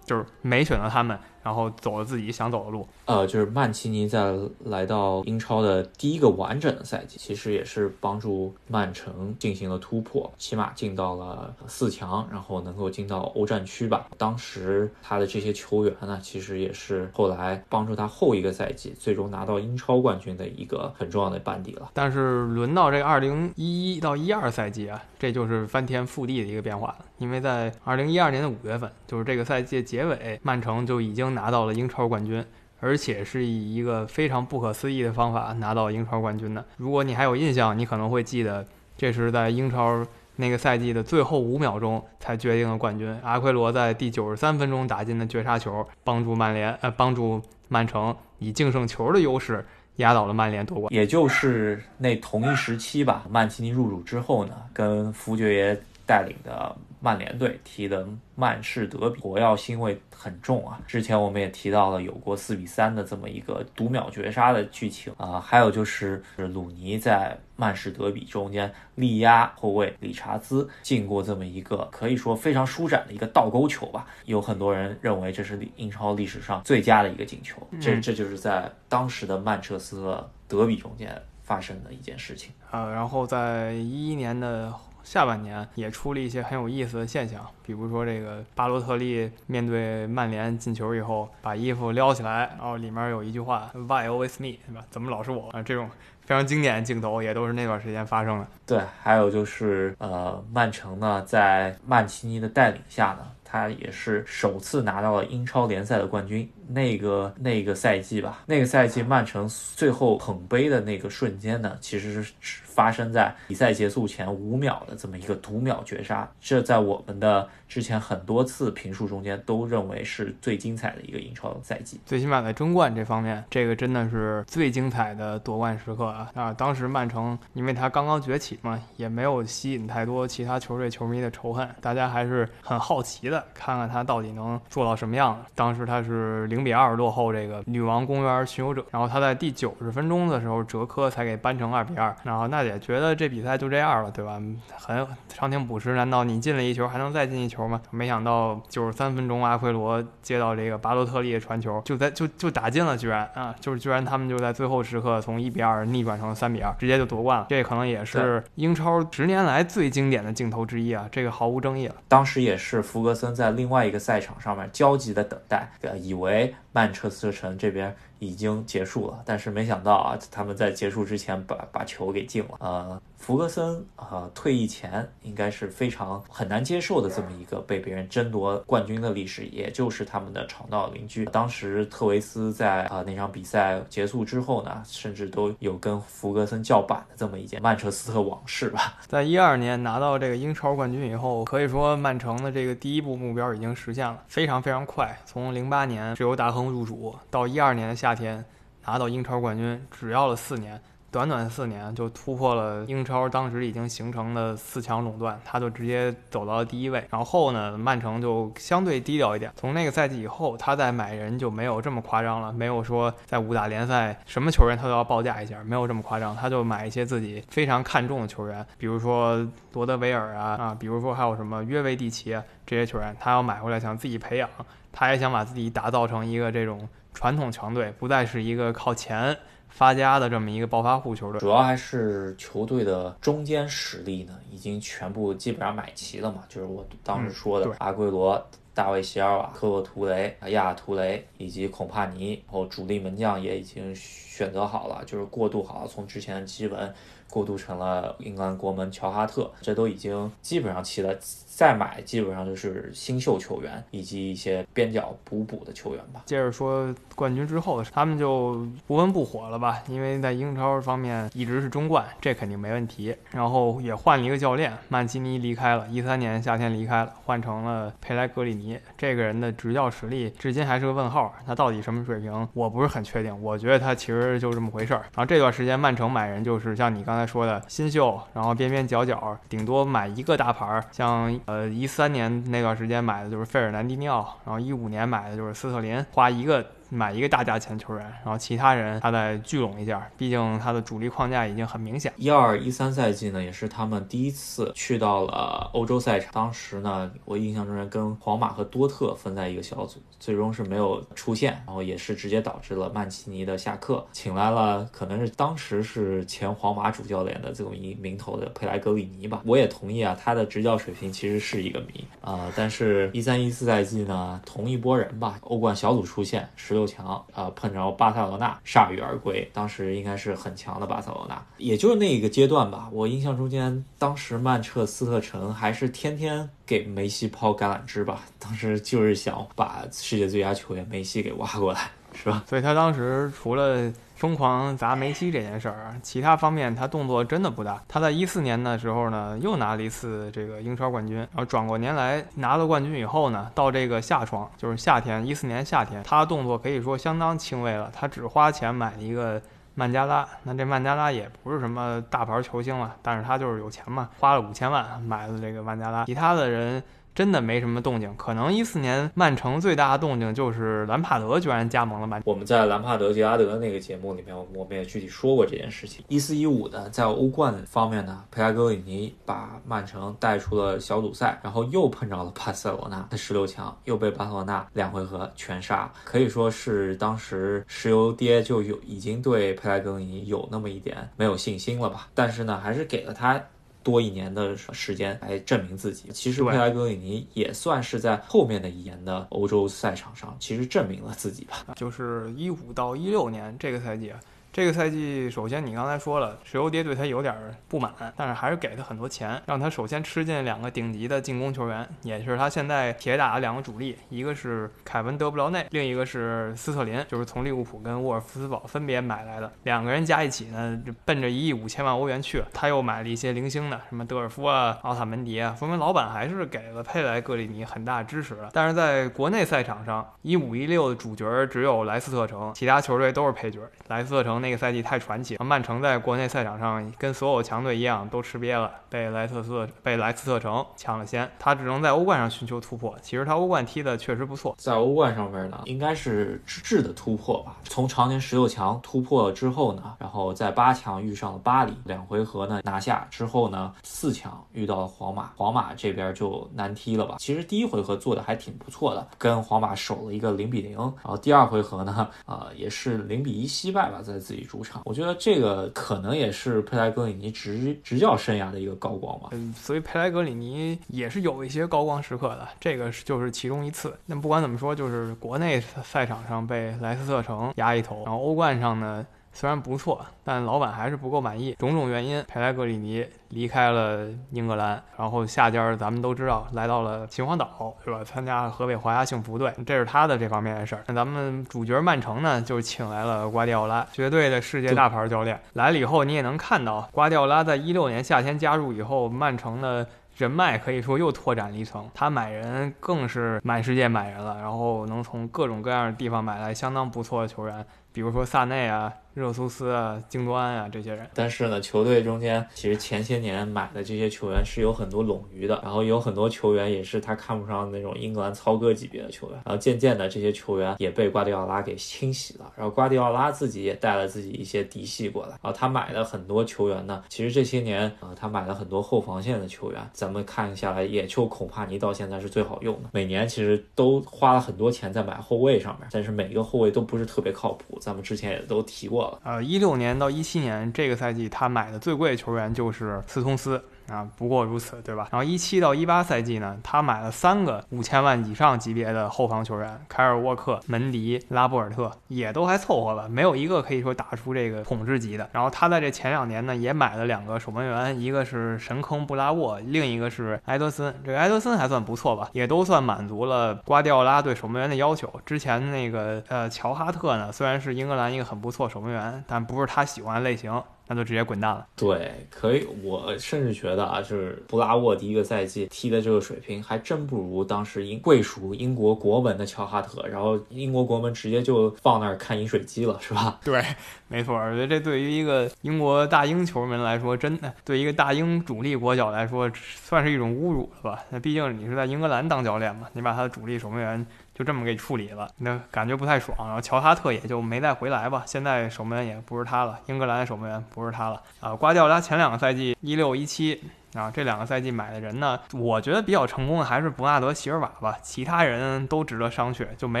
[0.06, 1.18] 就是没选择他们。
[1.42, 2.86] 然后走了自己想走的路。
[3.04, 4.32] 呃，就是曼奇尼在
[4.64, 14.06] 来到英超的第一个完整的赛季，其实也是帮助曼城进行了突破，起码进到了四强，然后能够进到欧战区吧。
[14.16, 21.90] 当时他的这些球员呢，其实也是后来帮助他后一个赛季最终拿到英超冠军的一个很重要的班底了。
[21.92, 31.31] 但是轮到这个二零一一到一二赛季啊，这就是翻天覆地的一个变化了，因为在二零一二年的五月份，就是这个赛季结尾，曼城就已经。
[31.34, 32.44] 拿到了英超冠军，
[32.80, 36.64] 而且是以一个非常不可思议的方法拿到英超冠军的。
[36.76, 38.66] 如果你还有印象，你可能会记得，
[38.96, 40.04] 这是在英超
[40.36, 43.14] 那个赛季的最后五秒钟才决定了冠军。
[43.22, 49.64] 阿奎罗在第九十三分钟打进的绝杀球，帮助曼联呃 帮助曼城以净胜球的优势
[49.96, 50.92] 压倒了曼联夺冠。
[50.92, 56.74] 也就是那同一时期吧，曼奇尼入主之后呢，跟福爵爷带领的。
[57.02, 60.80] 曼联队踢的曼市德比，火药腥味很重啊。
[60.86, 74.06] 之前我们也提到了有过四比三的这么一个读秒绝杀的剧情啊，还有就是鲁尼在曼市德比中间力压后卫理查兹进过这么一个可以说非常舒展的一个倒钩球吧。
[74.26, 82.88] 有很多人认为这是英超历史上最佳的一个进球，这这就是在当时的曼彻斯特德比中间发生的一件事情啊。
[82.88, 84.72] 然后在一一年的。
[85.04, 94.84] 下半年也出了一些很有意思的现象，比如说这个巴洛特利面对曼联进球以后，把衣服撩起来，然后里面有一句话 “Why always me？” 对吧？
[94.90, 95.62] 怎么老是我啊？
[95.62, 95.88] 这种
[96.24, 98.46] 非常经典的镜头也都是那段时间发生的。
[98.66, 106.48] 对，还有就是呃，曼城呢，在曼奇尼的带领下呢，他也是首次拿到了英超联赛的冠军。
[106.68, 116.28] 那个那个赛季吧，那个赛季曼城最后捧杯的那个瞬间呢，其实是发生在比赛结束前五秒的这么一个读秒绝杀。
[116.40, 122.00] 这在我们的之前很多次评述中间都认为是最精彩的一个英超赛季。
[122.06, 126.30] 最起码在争冠这方面，这个真的是最精彩的夺冠时刻啊！
[126.34, 135.44] 啊，当时曼城因为他刚刚崛起嘛，也没有吸引太多其他球队球迷的仇恨，大家还是很好奇的，看看他到底能做到什么样。
[135.54, 136.62] 当时他是零。
[136.62, 144.40] 比二落后这个女王公园巡游者，然后他在第九十分钟的时候哲科才给扳成二比二，然后娜姐觉得这比赛就这样了，对吧？
[144.76, 147.82] 很长庭补时，难道你进了一球还能再进一球吗？
[147.90, 157.46] 没想到九十三分钟阿奎罗接到这个巴洛特利的传球，就在就就打进了，居然啊，就是居然他们就在最后时刻从一比二逆转成三比二，直接就夺冠了。
[157.48, 161.96] 这可能也是英超十年来最经典的镜头之一啊，这个毫无争议了。
[162.06, 166.41] 当时也是福格森在另外一个赛场上面焦急的等待，呃，以为。
[166.72, 167.94] 曼彻斯特城这边。
[168.22, 172.50] 已经结束了，但是没想到啊，他们在结束之前把把球给进了。
[172.60, 181.24] 呃，福格森啊，退役前应该是非常很难接受的这么一个被别人争夺冠军的历史，也就是他们的吵闹邻居。
[181.26, 188.98] 当时特维斯在啊那场比赛结束之后呢，甚至都有跟福格森叫板的这么一件曼彻斯特往事吧。
[189.06, 195.16] 在一二年拿到这个英超冠军以后，可以说曼城的这个第一步目标已经实现了，非常非常快。
[195.24, 197.94] 从零八年是由大亨入主到一二年的。
[197.94, 198.44] 夏天
[198.84, 207.06] 拿到英超冠军，只要了四年，短短四年就突破了英超当时已经形成的四强垄断，他就直接走到了第一位。
[207.10, 209.52] 然后呢，曼城就相对低调一点。
[209.54, 216.34] 从那个赛季以后，他在买人就没有这么夸张了，没有说在五大联赛什么球员他都要报价一下，没有这么夸张。
[216.34, 224.48] 他就买一些自己非常看重的球员，比如说罗德维尔啊啊，比如说还有什么约维蒂奇啊这些球员，他要买回来想自己培养，
[224.90, 226.88] 他也想把自己打造成一个这种。
[227.14, 229.36] 传统强队不再是一个靠钱
[229.72, 236.44] 发家的这么一个暴发户球队，主要还是球队的中间实力呢，已经全部基本上买齐了嘛。
[236.48, 238.40] 就是我当时说的阿圭罗、
[238.74, 246.94] 大卫席尔瓦、科洛图雷、亚图雷以及孔帕尼，然后主力门将也已经选择好了，就是过渡好了，从之前的基文。
[247.30, 251.16] 过渡成了英格兰国门乔哈特，这都已经基本上齐了。
[251.54, 256.22] 再买基本上就是新秀球员以及一些边角补补的球员吧。
[256.24, 259.82] 接着说冠军之后，他们就不温不火了吧？
[259.86, 263.14] 因为在英超方面一直是中冠，这肯定没问题。
[263.32, 268.78] 然后也换了一个教练，曼奇尼离开了，一三年夏天离开了，换成了佩莱格里尼。
[268.96, 272.48] 这个人的执教实力至今还是个问号，他到底什么水平？
[272.54, 273.42] 我不是很确定。
[273.42, 275.00] 我觉得他其实就这么回事儿。
[275.14, 281.38] 然后这段时间曼城买人就是像你刚才说的新秀，然后边边角角，顶多买一个大牌儿，像。
[281.46, 286.64] 呃，一三年那段时间买的就是费尔南迪尼奥，然后一五年买的就是斯特林，花一个。
[286.94, 292.12] 买一个大价钱球员，然后其他人他再聚拢一下，毕竟他的主力框架已经很明显。
[292.18, 296.30] 一二一三赛季呢，也是他们第一次去到了欧洲赛场。
[296.34, 309.40] 当时呢，我印象中跟皇马和多特分在一个小组，最终是没有出线，然后也是直接导致了曼奇尼的下课，请来了可能是当时是前皇马主教练的这种一名头的佩莱格里尼吧。
[309.46, 312.52] 我也同意啊，他的执教水平其实是一个谜啊。
[312.54, 316.81] 但是，一三一四赛季呢，同一波人吧，欧冠小组出线，十六。
[316.86, 319.48] 强啊，碰着巴塞罗那铩羽而归。
[319.52, 322.88] 当时应该是很强的巴塞罗那，也就是那一个阶段吧。
[322.92, 328.22] 我印象中间，当时曼彻斯特城还是天天给梅西抛橄榄枝吧。
[328.38, 332.44] 当时就是想把世界最佳球员梅西给挖过来，是吧？
[332.48, 333.92] 所以他当时除了。
[334.22, 337.82] 疯狂砸梅西这件事儿，其他方面他动作真的不大。
[337.88, 341.16] 他在一四年的时候呢，又拿了一次这个英超冠军。
[341.16, 347.90] 然后转过年来拿了冠军以后呢，到这个夏窗，就是夏天，一四年夏天，他动作可以说相当轻微了。
[347.92, 349.42] 他只花钱买了一个
[349.74, 356.04] 曼加拉，那这曼加拉也不是什么大牌球星了，但是他就是有钱嘛，花了五千万买了这个曼加拉。
[356.04, 356.80] 其他的人。
[357.14, 362.22] 真的没什么动静，可能一四年曼城最大的动静就是兰帕德居然加盟了曼。
[362.24, 366.04] 我们在兰帕德杰拉德那个节目里面，我们也具体说过这件事情。
[366.08, 382.08] 一四一五的在欧冠方面呢，佩莱格里尼把曼城带出了小组赛，然后又碰着了巴塞罗那的十六强，又被巴塞罗那两回合全杀，可以说是当时石油爹就有已经对佩莱格里尼有那么一点没有信心了吧？
[382.14, 383.38] 但是呢，还是给了他。
[383.82, 391.64] 多一年的时间来证明自己，其实佩莱格里尼也算是在后面的一年的欧洲赛场上，其实证明了自己吧。
[391.76, 394.12] 就是一五到一六年这个赛季。
[394.52, 397.34] 这个赛季，首先你刚才说了，石油爹对他有点
[397.68, 412.46] 不满，但是还是给他很多钱，让他首先吃进两个顶级的进攻球员，也是他现在铁打的两个主力，一个是凯文德布劳内，另一个是斯特林，就是从利物浦跟沃尔夫斯堡分别买来的，两个人加一起呢，就奔着一亿五千万欧元去了。
[412.52, 418.50] 他又买了一些零星的，什么德尔夫啊、奥塔门迪啊，说明老板还是给了佩莱格里尼很大支持的。
[418.52, 423.60] 但是在国内赛场上，一五一六的主角只有莱斯特城，其他球队都是配角。
[423.88, 424.41] 莱斯特城。
[424.42, 432.94] 那个赛季太传奇，曼城在国内赛场上跟所有强队一样都吃瘪了，被莱特斯被莱斯特城抢了先，他只能在欧冠上寻求突破。
[433.00, 437.56] 其实他欧冠踢的确实不错，在欧冠上面呢，应该是质的突破吧。
[437.64, 447.16] 从常年十六强突破了之后呢，然后在八强遇上了巴黎，两回合呢拿下之后呢，四强遇到了皇马，皇马这边就难踢了吧。
[447.18, 454.22] 其实第一回合做的还挺不错的，跟皇马守了一个零比零，然后第二回合呢，呃，也是零比一惜败吧，在。
[454.22, 459.28] 自自己主场，我觉得这个可能也是佩莱格里尼执执教生涯的一个高光吧。
[459.32, 463.94] 嗯，所以佩莱格里尼也是有一些高光时刻的，这个是就是其中一次。
[464.06, 469.06] 那不管怎么说，就是国内赛场上被莱斯特城压一头，然后欧冠上呢。
[469.32, 471.54] 虽然不错，但老板还是不够满意。
[471.54, 478.04] 种种原因，佩莱格里尼离开了英格兰，然后下家咱们都知道，来到了秦皇岛，是吧？
[478.04, 480.84] 参加河北华夏幸福队，这是他的这方面的事儿。
[480.86, 485.40] 那咱们主角曼城呢，就请来了瓜迪奥拉，绝对的世界大牌教练。
[485.54, 491.88] 来了以后，你也能看到，瓜迪奥拉在一六年夏天加入以后，曼城的人脉可以说又拓展了一层。
[491.94, 497.64] 他买人更是满世界买人了，然后能从各种各样的地方买来相当不错的球员，
[497.94, 498.92] 比如说萨内啊。
[499.14, 501.06] 热苏斯啊，京多安啊，这些人。
[501.12, 533.62] 但是呢，球队中间其实前些年买的这些球员是有很多冗余的，然后有很多球员也是他看不上那种英格兰操哥级别的球员，然后渐渐的这些球员也被瓜迪奥拉给清洗了，然后瓜迪奥拉自己也带了自己一些嫡系过来，然后他买的很多球员呢，其实这些年啊，他买了很多后防线的球员，咱们看下来也就孔帕尼到现在是最好用的，每年其实都花了很多钱在买后卫上面，但是每一个后卫都不是特别靠谱，咱们之前也都提过呃，一六年到一七年这个赛季，他买的最贵的球员就是斯通斯。
[533.88, 535.08] 啊，不过如此，对吧？
[535.10, 545.28] 然后一七到一八赛季呢，他买了三个五千万以上级别的后防球员，凯尔沃克、门迪、拉波尔特，也都还凑合吧，没有一个可以说打出这个统治级的。
[545.32, 550.94] 然后他在这前两年呢，也买了两个守门员，一个是神坑布拉沃，另一个是埃德森。
[551.04, 555.12] 这个埃德森还算不错吧，也都算满足了瓜迪奥拉对守门员的要求。
[555.24, 560.62] 之前那个呃乔哈特呢，虽然是英格兰一个很不错守门员，但不是他喜欢的类型。
[560.86, 561.66] 那就直接滚蛋了。
[561.76, 562.66] 对，可以。
[562.82, 570.06] 我甚至觉得啊，就是布拉沃第一个赛季踢的这个水平，还真不如当时英贵属英国国门的乔哈特。
[570.08, 573.38] 然后英国国门直接就放那儿看饮水机了，是吧？
[573.44, 573.64] 对，
[574.08, 574.34] 没错。
[574.34, 581.04] 我觉得这对于一个英国大英球迷来说，真的对一个大英主力国脚来说，算是一种侮辱了吧？
[581.10, 584.06] 那毕竟你是在英格兰当教练嘛，你把他的主力守门员。
[584.34, 586.36] 就这么给处理了，那感觉不太爽。
[586.38, 588.22] 然后乔哈特也就没再回来吧。
[588.26, 591.54] 现在守门员也不是他了，英格兰守门员不是他了啊。
[591.54, 593.62] 瓜迪奥拉前两个赛季一六一七
[593.94, 597.98] 啊，这两个赛季买的人呢，我觉得比较成功的还是伯纳德席尔瓦吧。
[598.00, 600.00] 其他人都值得商榷，就没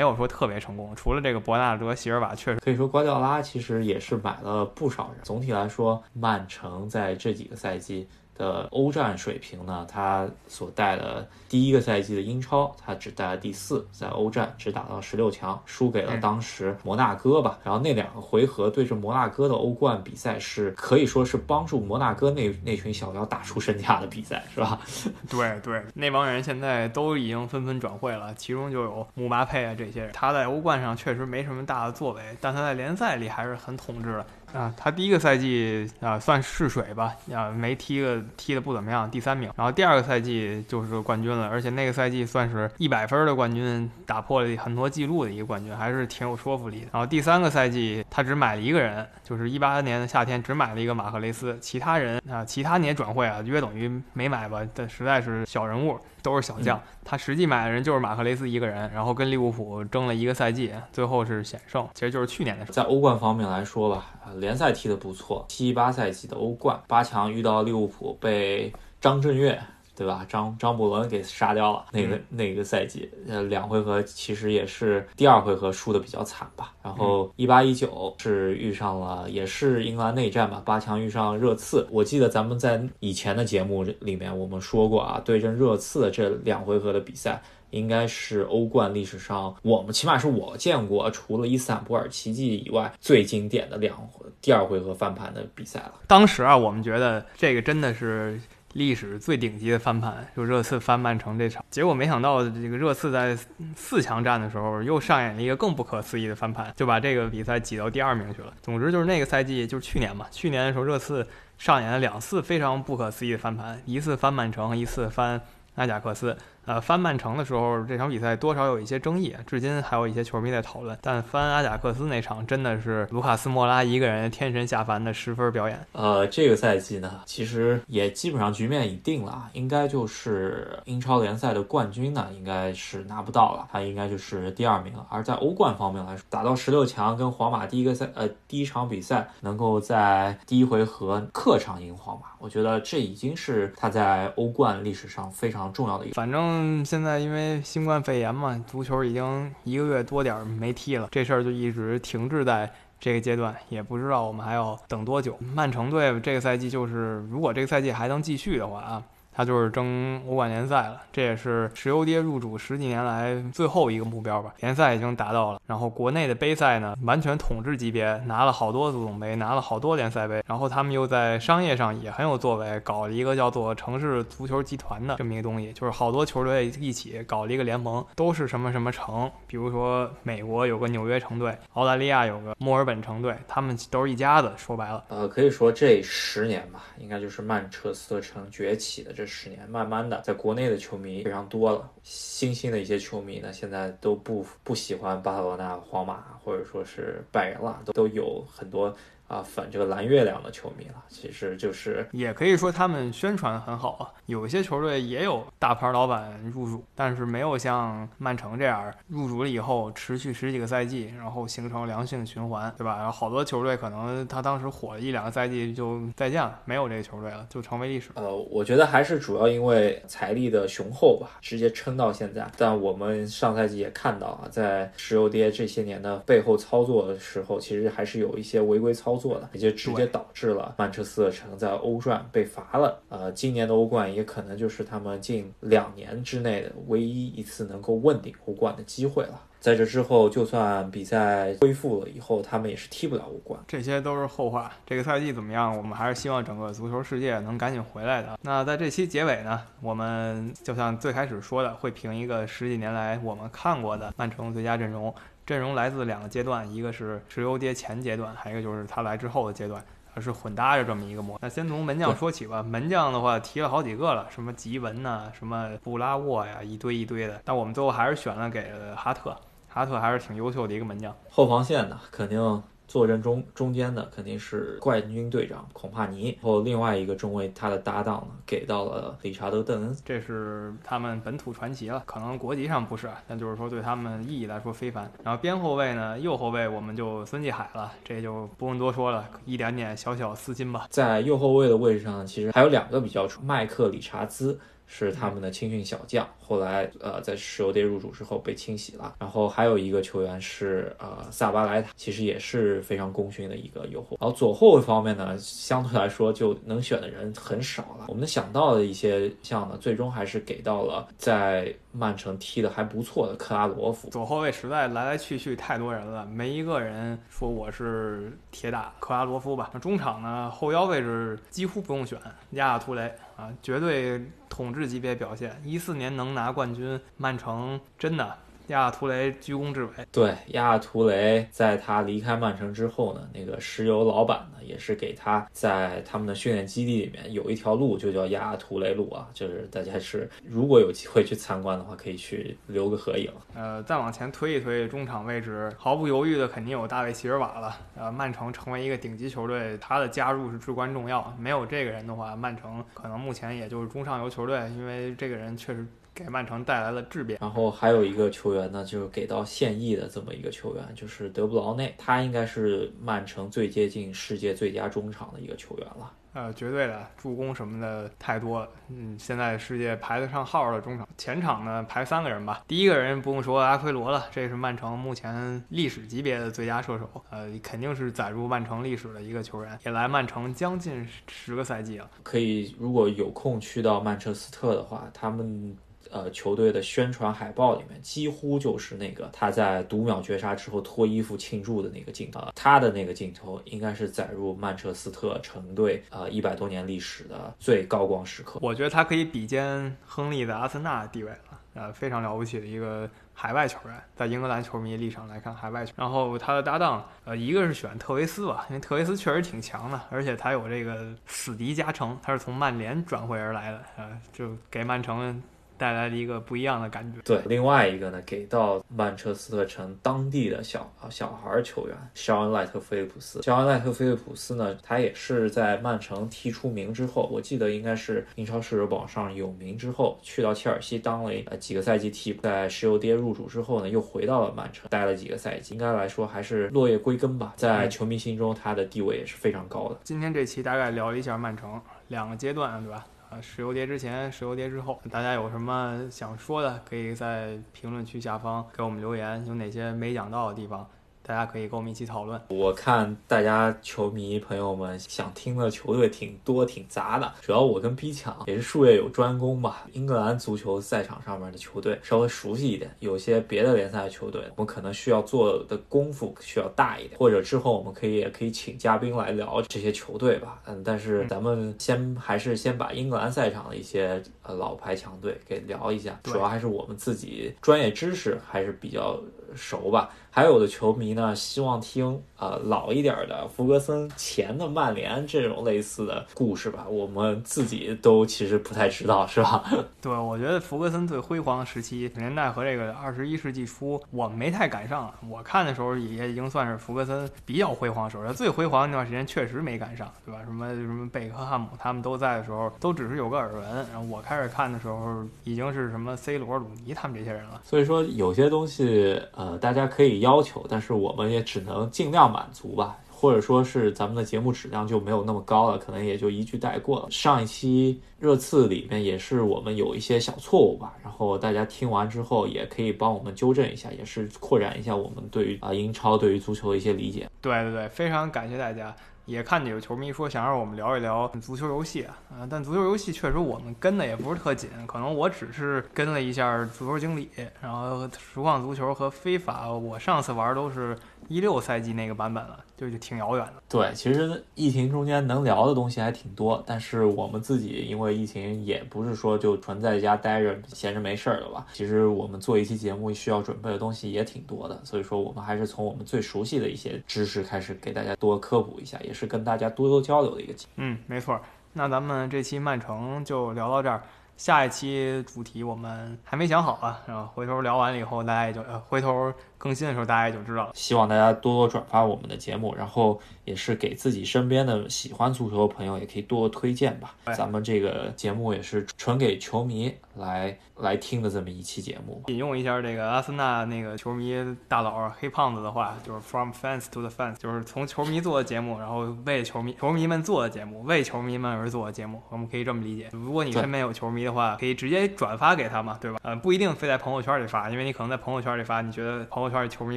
[0.00, 0.94] 有说特别成功。
[0.96, 5.20] 除了这个伯纳德席尔瓦，确实可以说瓜迪奥拉其实也是买了不少人。
[5.22, 8.08] 总体来说，曼城在这几个赛季。
[8.36, 9.86] 的欧战水平呢？
[9.90, 17.58] 他所带的第一个赛季的英超，他只带了第四，在欧战只打到十六强，输给了当时摩纳哥吧。
[17.62, 24.80] 然后那两个回合对阵摩纳哥的欧冠比赛，是可以说是帮助摩纳哥那那群小妖打出身价的比赛，是吧？
[25.28, 30.12] 对对，那帮人现在都已经纷纷转会了，其中就有姆巴佩啊这些人。
[30.12, 34.26] 他在欧冠上确实没什么大的作为，但他在联赛里还是很统治的。
[34.52, 39.50] 啊，他第一个赛季啊算试水吧，啊没踢个踢的不怎么样，第三名。
[39.56, 46.88] 然后第二个赛季就是冠军了，而且那个赛季算是一百分的冠军，打破了很多记录的一个冠军，还是挺有说服力的。
[46.92, 55.98] 然后第三个赛季他只买了一个人，就是一八年的夏天只买了一个马赫雷斯，其他人啊其他年转会啊约等于没买吧，但实在是小人物。
[56.22, 62.70] 都是小将，他实际买的人就是马克雷斯一个人，然后跟利物浦争了一个赛季，最后是险胜，其实就是去年的事。
[62.70, 64.06] 在欧冠方面来说吧，
[64.42, 68.70] 联赛踢得不错，七八赛季的欧冠八强遇到利物浦被
[69.00, 69.58] 张震岳。
[69.94, 70.24] 对吧？
[70.26, 76.72] 张张伯伦给杀掉了那个那个赛季，呃，两回合其实也是第二回合输的比较惨吧。
[76.82, 81.86] 然后一八一九是遇上了，也是英格兰内战吧，八强遇上热刺。
[81.90, 87.40] 我记得咱们在以前的节目里面我们说过啊，对阵热刺的这两回合的比赛，
[87.72, 93.96] 应该是欧冠历史上我们起码是我见过，除了伊斯坦布尔奇迹以外最经典的两
[94.40, 95.94] 第二回合翻盘的比赛了。
[96.06, 98.40] 当时啊，我们觉得这个真的是。
[98.74, 103.36] 历史最顶级的翻盘，就热刺翻曼城这场，结果没想到这个热刺在
[103.76, 108.50] 四强战的时候又上演了一个更不可思议的翻盘，就把这个比赛挤到第二名去了。
[108.62, 115.38] 总之就是那个赛季，就是去年嘛，去年的时候热刺上演了两次非常不可思议的翻盘，一次翻曼城，一次翻
[115.74, 116.34] 阿贾克斯。
[116.64, 120.96] 呃，翻曼城的时候，这场比赛多少有一些争议，至今还有一些球迷在讨论。
[121.02, 125.84] 但翻阿贾克斯那场，真的是卢卡斯莫拉一个人天神下凡的十分表演。
[125.90, 135.04] 呃，这个赛季呢，其实也基本上局面已定了，应该就是英超联赛的冠军呢，应该是拿不到了，他应该就是第二名了。
[135.10, 146.14] 而在欧冠方面来说，打到十六强，跟皇马第一个赛，呃，第一场比赛能够在第一回合客场赢皇马，我觉得这已经是他在欧冠历史上非常重要的一个。
[146.14, 146.51] 反正。
[146.54, 155.36] 嗯，现在因为新冠肺炎嘛，足球已经一个月多点儿没踢了，这事儿就一直停滞在这个阶段，也不知道我们还要等多久。
[155.54, 159.02] 曼城队这个赛季就是，如果这个赛季还能继续的话啊。
[159.34, 164.52] 他就是争欧冠联赛了，这也是石油爹入主十几年来最后一个目标吧。
[164.60, 170.42] 联赛已经达到了，然后国内的杯赛呢，完全统治级别，拿了好多足总杯，拿了好多联赛杯。
[170.46, 184.52] 然后他们又在商业上也很有作为，搞了一个叫做城市足球集团的这么一个东西，就是好多球队一起搞了一个联盟，都是什么什么城，比如说美国有个纽约城队，澳大利亚有个墨尔本城队，他们都是一家子。
[184.58, 189.21] 说白了，呃，可以说这十年吧，应该就是曼彻斯特城崛起的这。
[189.22, 198.92] 这十年，慢慢的，在国内的球迷非常多了，新兴的一些球迷呢，现在都不不喜欢巴塞罗那、皇马或者说是拜仁了，都都有很多。
[199.28, 204.12] 啊，粉这个蓝月亮的球迷了，其实就是也可以说他们宣传很好啊。
[204.26, 212.98] 有一些球队也有大牌老板入主，但是没有像曼城这样入主了以后持续十几个赛季，然后形成良性循环，对吧？
[212.98, 218.10] 然后好多球队可能他当时火了一两个赛季就再见了，没有这个球队了，就成为历史。
[218.14, 222.46] 呃，我觉得还是主要因为财力的雄厚吧，直接撑到现在。
[222.58, 229.21] 但我们上赛季也看到啊，在石油跌这些年的背后操作的时候，其实还是有一些违规操作。
[229.22, 233.00] 作的，也就直接导致了曼彻斯特城在欧冠被罚了。
[233.08, 239.40] 呃，今年的欧冠也可能就是他们近两年之内的唯一一次能够问鼎欧冠的机会了。
[239.60, 243.60] 在这之后，就算比赛恢复了以后，他们也是踢不了欧冠。
[243.68, 244.72] 这些都是后话。
[244.84, 245.76] 这个赛季怎么样？
[245.76, 248.36] 我们还是希望整个足球世界能赶紧回来的。
[248.42, 255.14] 那在这期结尾呢，我们就像最开始说的，会评一个十几年来我们看过的曼城最佳阵容。
[255.44, 259.84] 阵容来自两个阶段，一个是石油跌前阶段，还有一个就是他来之后的阶段，
[260.14, 261.38] 它是混搭着这么一个模。
[261.42, 262.62] 那先从门将说起吧。
[262.62, 267.40] 门将的话提了好几个了，什么吉文呐，什么布拉沃呀，一堆一堆的。
[267.44, 269.36] 但我们最后还是选了给了哈特。
[269.68, 285.10] 哈特还是挺优秀的一个门将，后防线呢，肯定坐镇中中间的肯定是冠军队长孔帕尼，然后另外一个中卫他的搭档呢给到了理查德·邓恩，这是他们本土传奇了，可能国籍上不是，但就是说对他们意义来说非凡。
[285.24, 290.86] 然后边后卫呢，右后卫我们就孙继海了，这就不用多说了，一点点小小私心吧。
[290.90, 294.58] 在右后卫的位置上，其实还有两个比较出，麦克·理查兹。
[294.94, 299.14] 是他们的青训小将，后来呃在石油队入主之后被清洗了。
[299.20, 304.18] 然后还有一个球员是呃萨巴莱塔，其实也是非常功勋的一个右后。
[304.20, 308.04] 然后左后卫方面呢，相对来说就能选的人很少了。
[308.08, 314.10] 我们想到的一些项呢，最终还是给到了在曼城踢的还不错的克拉罗夫。
[314.10, 319.70] 左后卫实在来来去去太多人了，没一个人说我是铁打克拉罗夫吧。
[319.72, 322.20] 那中场呢，后腰位置几乎不用选，
[322.50, 323.10] 亚亚图雷。
[323.36, 325.60] 啊，绝对统治级别表现！
[325.64, 328.38] 一四年能拿冠军，曼城真的。
[328.72, 329.90] 亚亚图雷居功至伟。
[330.10, 339.28] 对，亚亚图雷在他离开曼城之后呢，那个石油老板呢，也是给他在他们的训练基地里面有一条路，就叫亚亚图雷路啊。
[339.34, 343.30] 就是大家是如果有机会去参观的话，可以去留个合影。
[343.54, 347.76] 呃，再往前推一推，中场位置毫不犹豫的肯定有大卫席尔瓦了。
[347.94, 351.34] 呃，曼城成为一个顶级球队，他的加入是至关重要。
[351.38, 355.86] 没有这个人的话，曼城可能目前也就是中上游球队，因为这个人确实。
[356.14, 366.12] 给曼城带来了质变，然后还有一个球员呢，就是给到现役的这么一个球员，就是德布劳内，他应该是曼城最接近世界最佳中场的一个球员了。
[366.34, 368.68] 呃，绝对的，助攻什么的太多了。
[368.88, 372.62] 嗯，现在世界排得上号的中场，前场呢排三个人吧。
[372.66, 382.10] 第一个人不用说阿奎罗了，这是曼城目前历史级别的最佳射手，呃，肯定是载入曼城历史的一个球员，也来曼城将近十个赛季了。
[382.22, 385.76] 可以，如果有空去到曼彻斯特的话，他们。
[386.12, 398.58] 呃，球队的宣传海报里面几乎就是那个他在读秒绝杀之后脱衣服庆祝的那个镜头，他的那个镜头应该是载入曼彻斯特城队呃一百多年历史的最高光时刻。
[398.62, 405.92] 我觉得他可以比肩亨利的阿森纳地位了，呃，非常了不起的一个海外球员，在英格兰球迷立场来看，海外球。
[405.96, 415.42] 然后他的搭档，呃，一个是选特维斯吧，因为特维斯确实挺强的，而且他有这个死敌加成，他是从曼联转会而来的，呃，就给曼城。
[415.82, 417.18] 带来了一个不一样的感觉。
[417.24, 423.42] 对，另外一个呢，给到曼彻斯特城当地的小小孩球员肖恩·赖特菲利普斯。
[423.42, 437.54] 肖恩·赖特菲利普斯呢，他也是在曼城踢出名之后，我记得应该是英超射手榜上有名之后，去到切尔西当了呃几个赛季替补，在石油爹入主之后呢，又回到了曼城待了几个赛季，应该来说还是落叶归根吧。
[437.56, 439.98] 在球迷心中，他的地位也是非常高的。
[440.04, 443.04] 今天这期大概聊了一下曼城两个阶段，对吧？
[443.32, 450.86] 啊，石油跌之前，石油跌之后，大家有什么想说的，可以在评论区下方给我们留言，有哪些没讲到的地方。
[451.22, 452.40] 大家可以跟我们一起讨论。
[452.48, 459.86] 我看大家球迷朋友们想听的球队挺多挺杂的，主要我跟 B 强也是术业有专攻吧。
[459.92, 467.18] 英格兰足球赛场上面的球队稍微熟悉一点，有些别的联赛的球队，我们可能需要做的功夫需要大一点。
[467.18, 470.60] 或者之后我们可以也可以请嘉宾来聊这些球队吧。
[470.66, 479.20] 嗯，但是咱们先还是先把英格兰赛场的一些呃老牌强队给聊一下，主要还是我们自己专业知识还是比较
[479.54, 480.10] 熟吧。
[480.34, 486.86] 还有的球迷呢，希望听呃老一点的弗格森前的曼联这种类似的故事吧。
[486.88, 489.62] 我们自己都其实不太知道，是吧？
[490.00, 495.12] 对，我觉得弗格森最辉煌的时期年代和这个二十一世纪初，我没太赶上。
[495.28, 500.40] 我看的时候也已经算是福格森比较辉煌时候，最辉煌那段时间确实没赶上，对吧？
[500.46, 503.62] 什么什么贝克汉姆他们都在的时候，都只是有个耳闻。
[503.92, 507.60] 然后我开始看的时候，已经是什么 C 罗、鲁尼他们这些人了。
[507.62, 510.21] 所以说有些东西，呃，大家可以。
[510.22, 517.06] 要求，但是我们也只能尽量满足吧，或者说是咱们的节目质量就没有那么高了，可能也就一句带过了。
[517.10, 527.28] 上一期热刺里面也是我们有一些小错误吧，然后大家听完之后也可以帮我们纠正一下，也是扩展一下我们对于啊英超对于足球的一些理解。
[527.40, 528.94] 对对对，非常感谢大家。
[529.24, 540.96] 也看见有球迷说想让我们聊一聊足球游戏啊，啊，但足球游戏确实我们跟的也不是特紧，可能我只是跟了一下足球经理，然后实况足球和非法，我上次玩都是。
[541.28, 543.52] 一六赛季那个版本了，就就挺遥远的。
[543.68, 551.64] 对，其实疫情中间能聊的东西还挺多，但是我们自己因为疫情也不是说就纯在家待着闲着没事儿的吧。
[551.72, 560.54] 其实我们做一期节目需要准备的东西也挺多的，所以说我们还是从我们最熟悉的一些知识开始给大家多科普一下，也是跟大家多多交流的一个。
[560.76, 561.40] 嗯，没错。
[561.72, 564.02] 那咱们这期曼城就聊到这儿。
[564.34, 570.72] 下一期主题我们还没想好啊，然后回头聊完了以后，大家也就呃回头更新的时候大家也就知道了。
[570.74, 577.14] 希望大家多多转发我们的节目，然后也是给自己身边的喜欢足球的朋友也可以多推荐吧。
[577.36, 582.20] 咱们这个节目也是纯给球迷来来听的这么一期节目。
[582.26, 584.34] 引用一下这个阿森纳那个球迷
[584.66, 593.10] 大佬黑胖子的话，就是 From fans to the fans，就是从球迷做的节目，然后为球迷球迷们做的节目，为球迷们而做的节目，我们可以这么理解。
[593.12, 596.18] 如果你身边有球迷的话，可以直接转发给他嘛，对吧？
[596.24, 599.96] 呃，不一定非在朋友圈里发，因为你可能在朋友圈里发，你觉得朋友圈儿球迷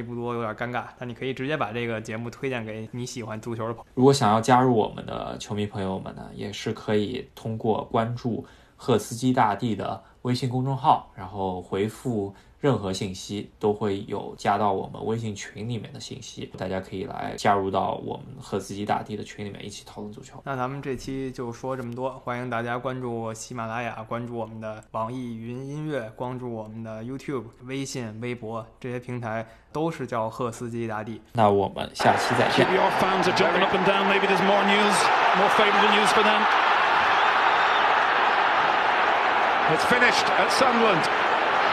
[0.00, 0.84] 不多，有点尴尬。
[0.96, 3.86] 但你可以直接把这个节目推荐给你喜欢足球的朋友。
[3.94, 8.46] 如果想要加入我们的球迷朋友们呢，也是可以通过关注
[8.76, 12.32] 赫斯基大帝的微信公众号，然后回复。
[12.66, 20.42] 任何信息都会有加到我们微信群里面的信息，大家可以来加入到我们赫斯基大帝的群里面一起讨论足球。
[20.44, 31.22] 那咱们这期就说这么多，欢迎大家关注喜马拉雅，关注我们的网易云音乐，关注我们的 YouTube、微信、微博这些平台都是叫赫斯基大帝。
[31.34, 32.66] 那我们下期再见。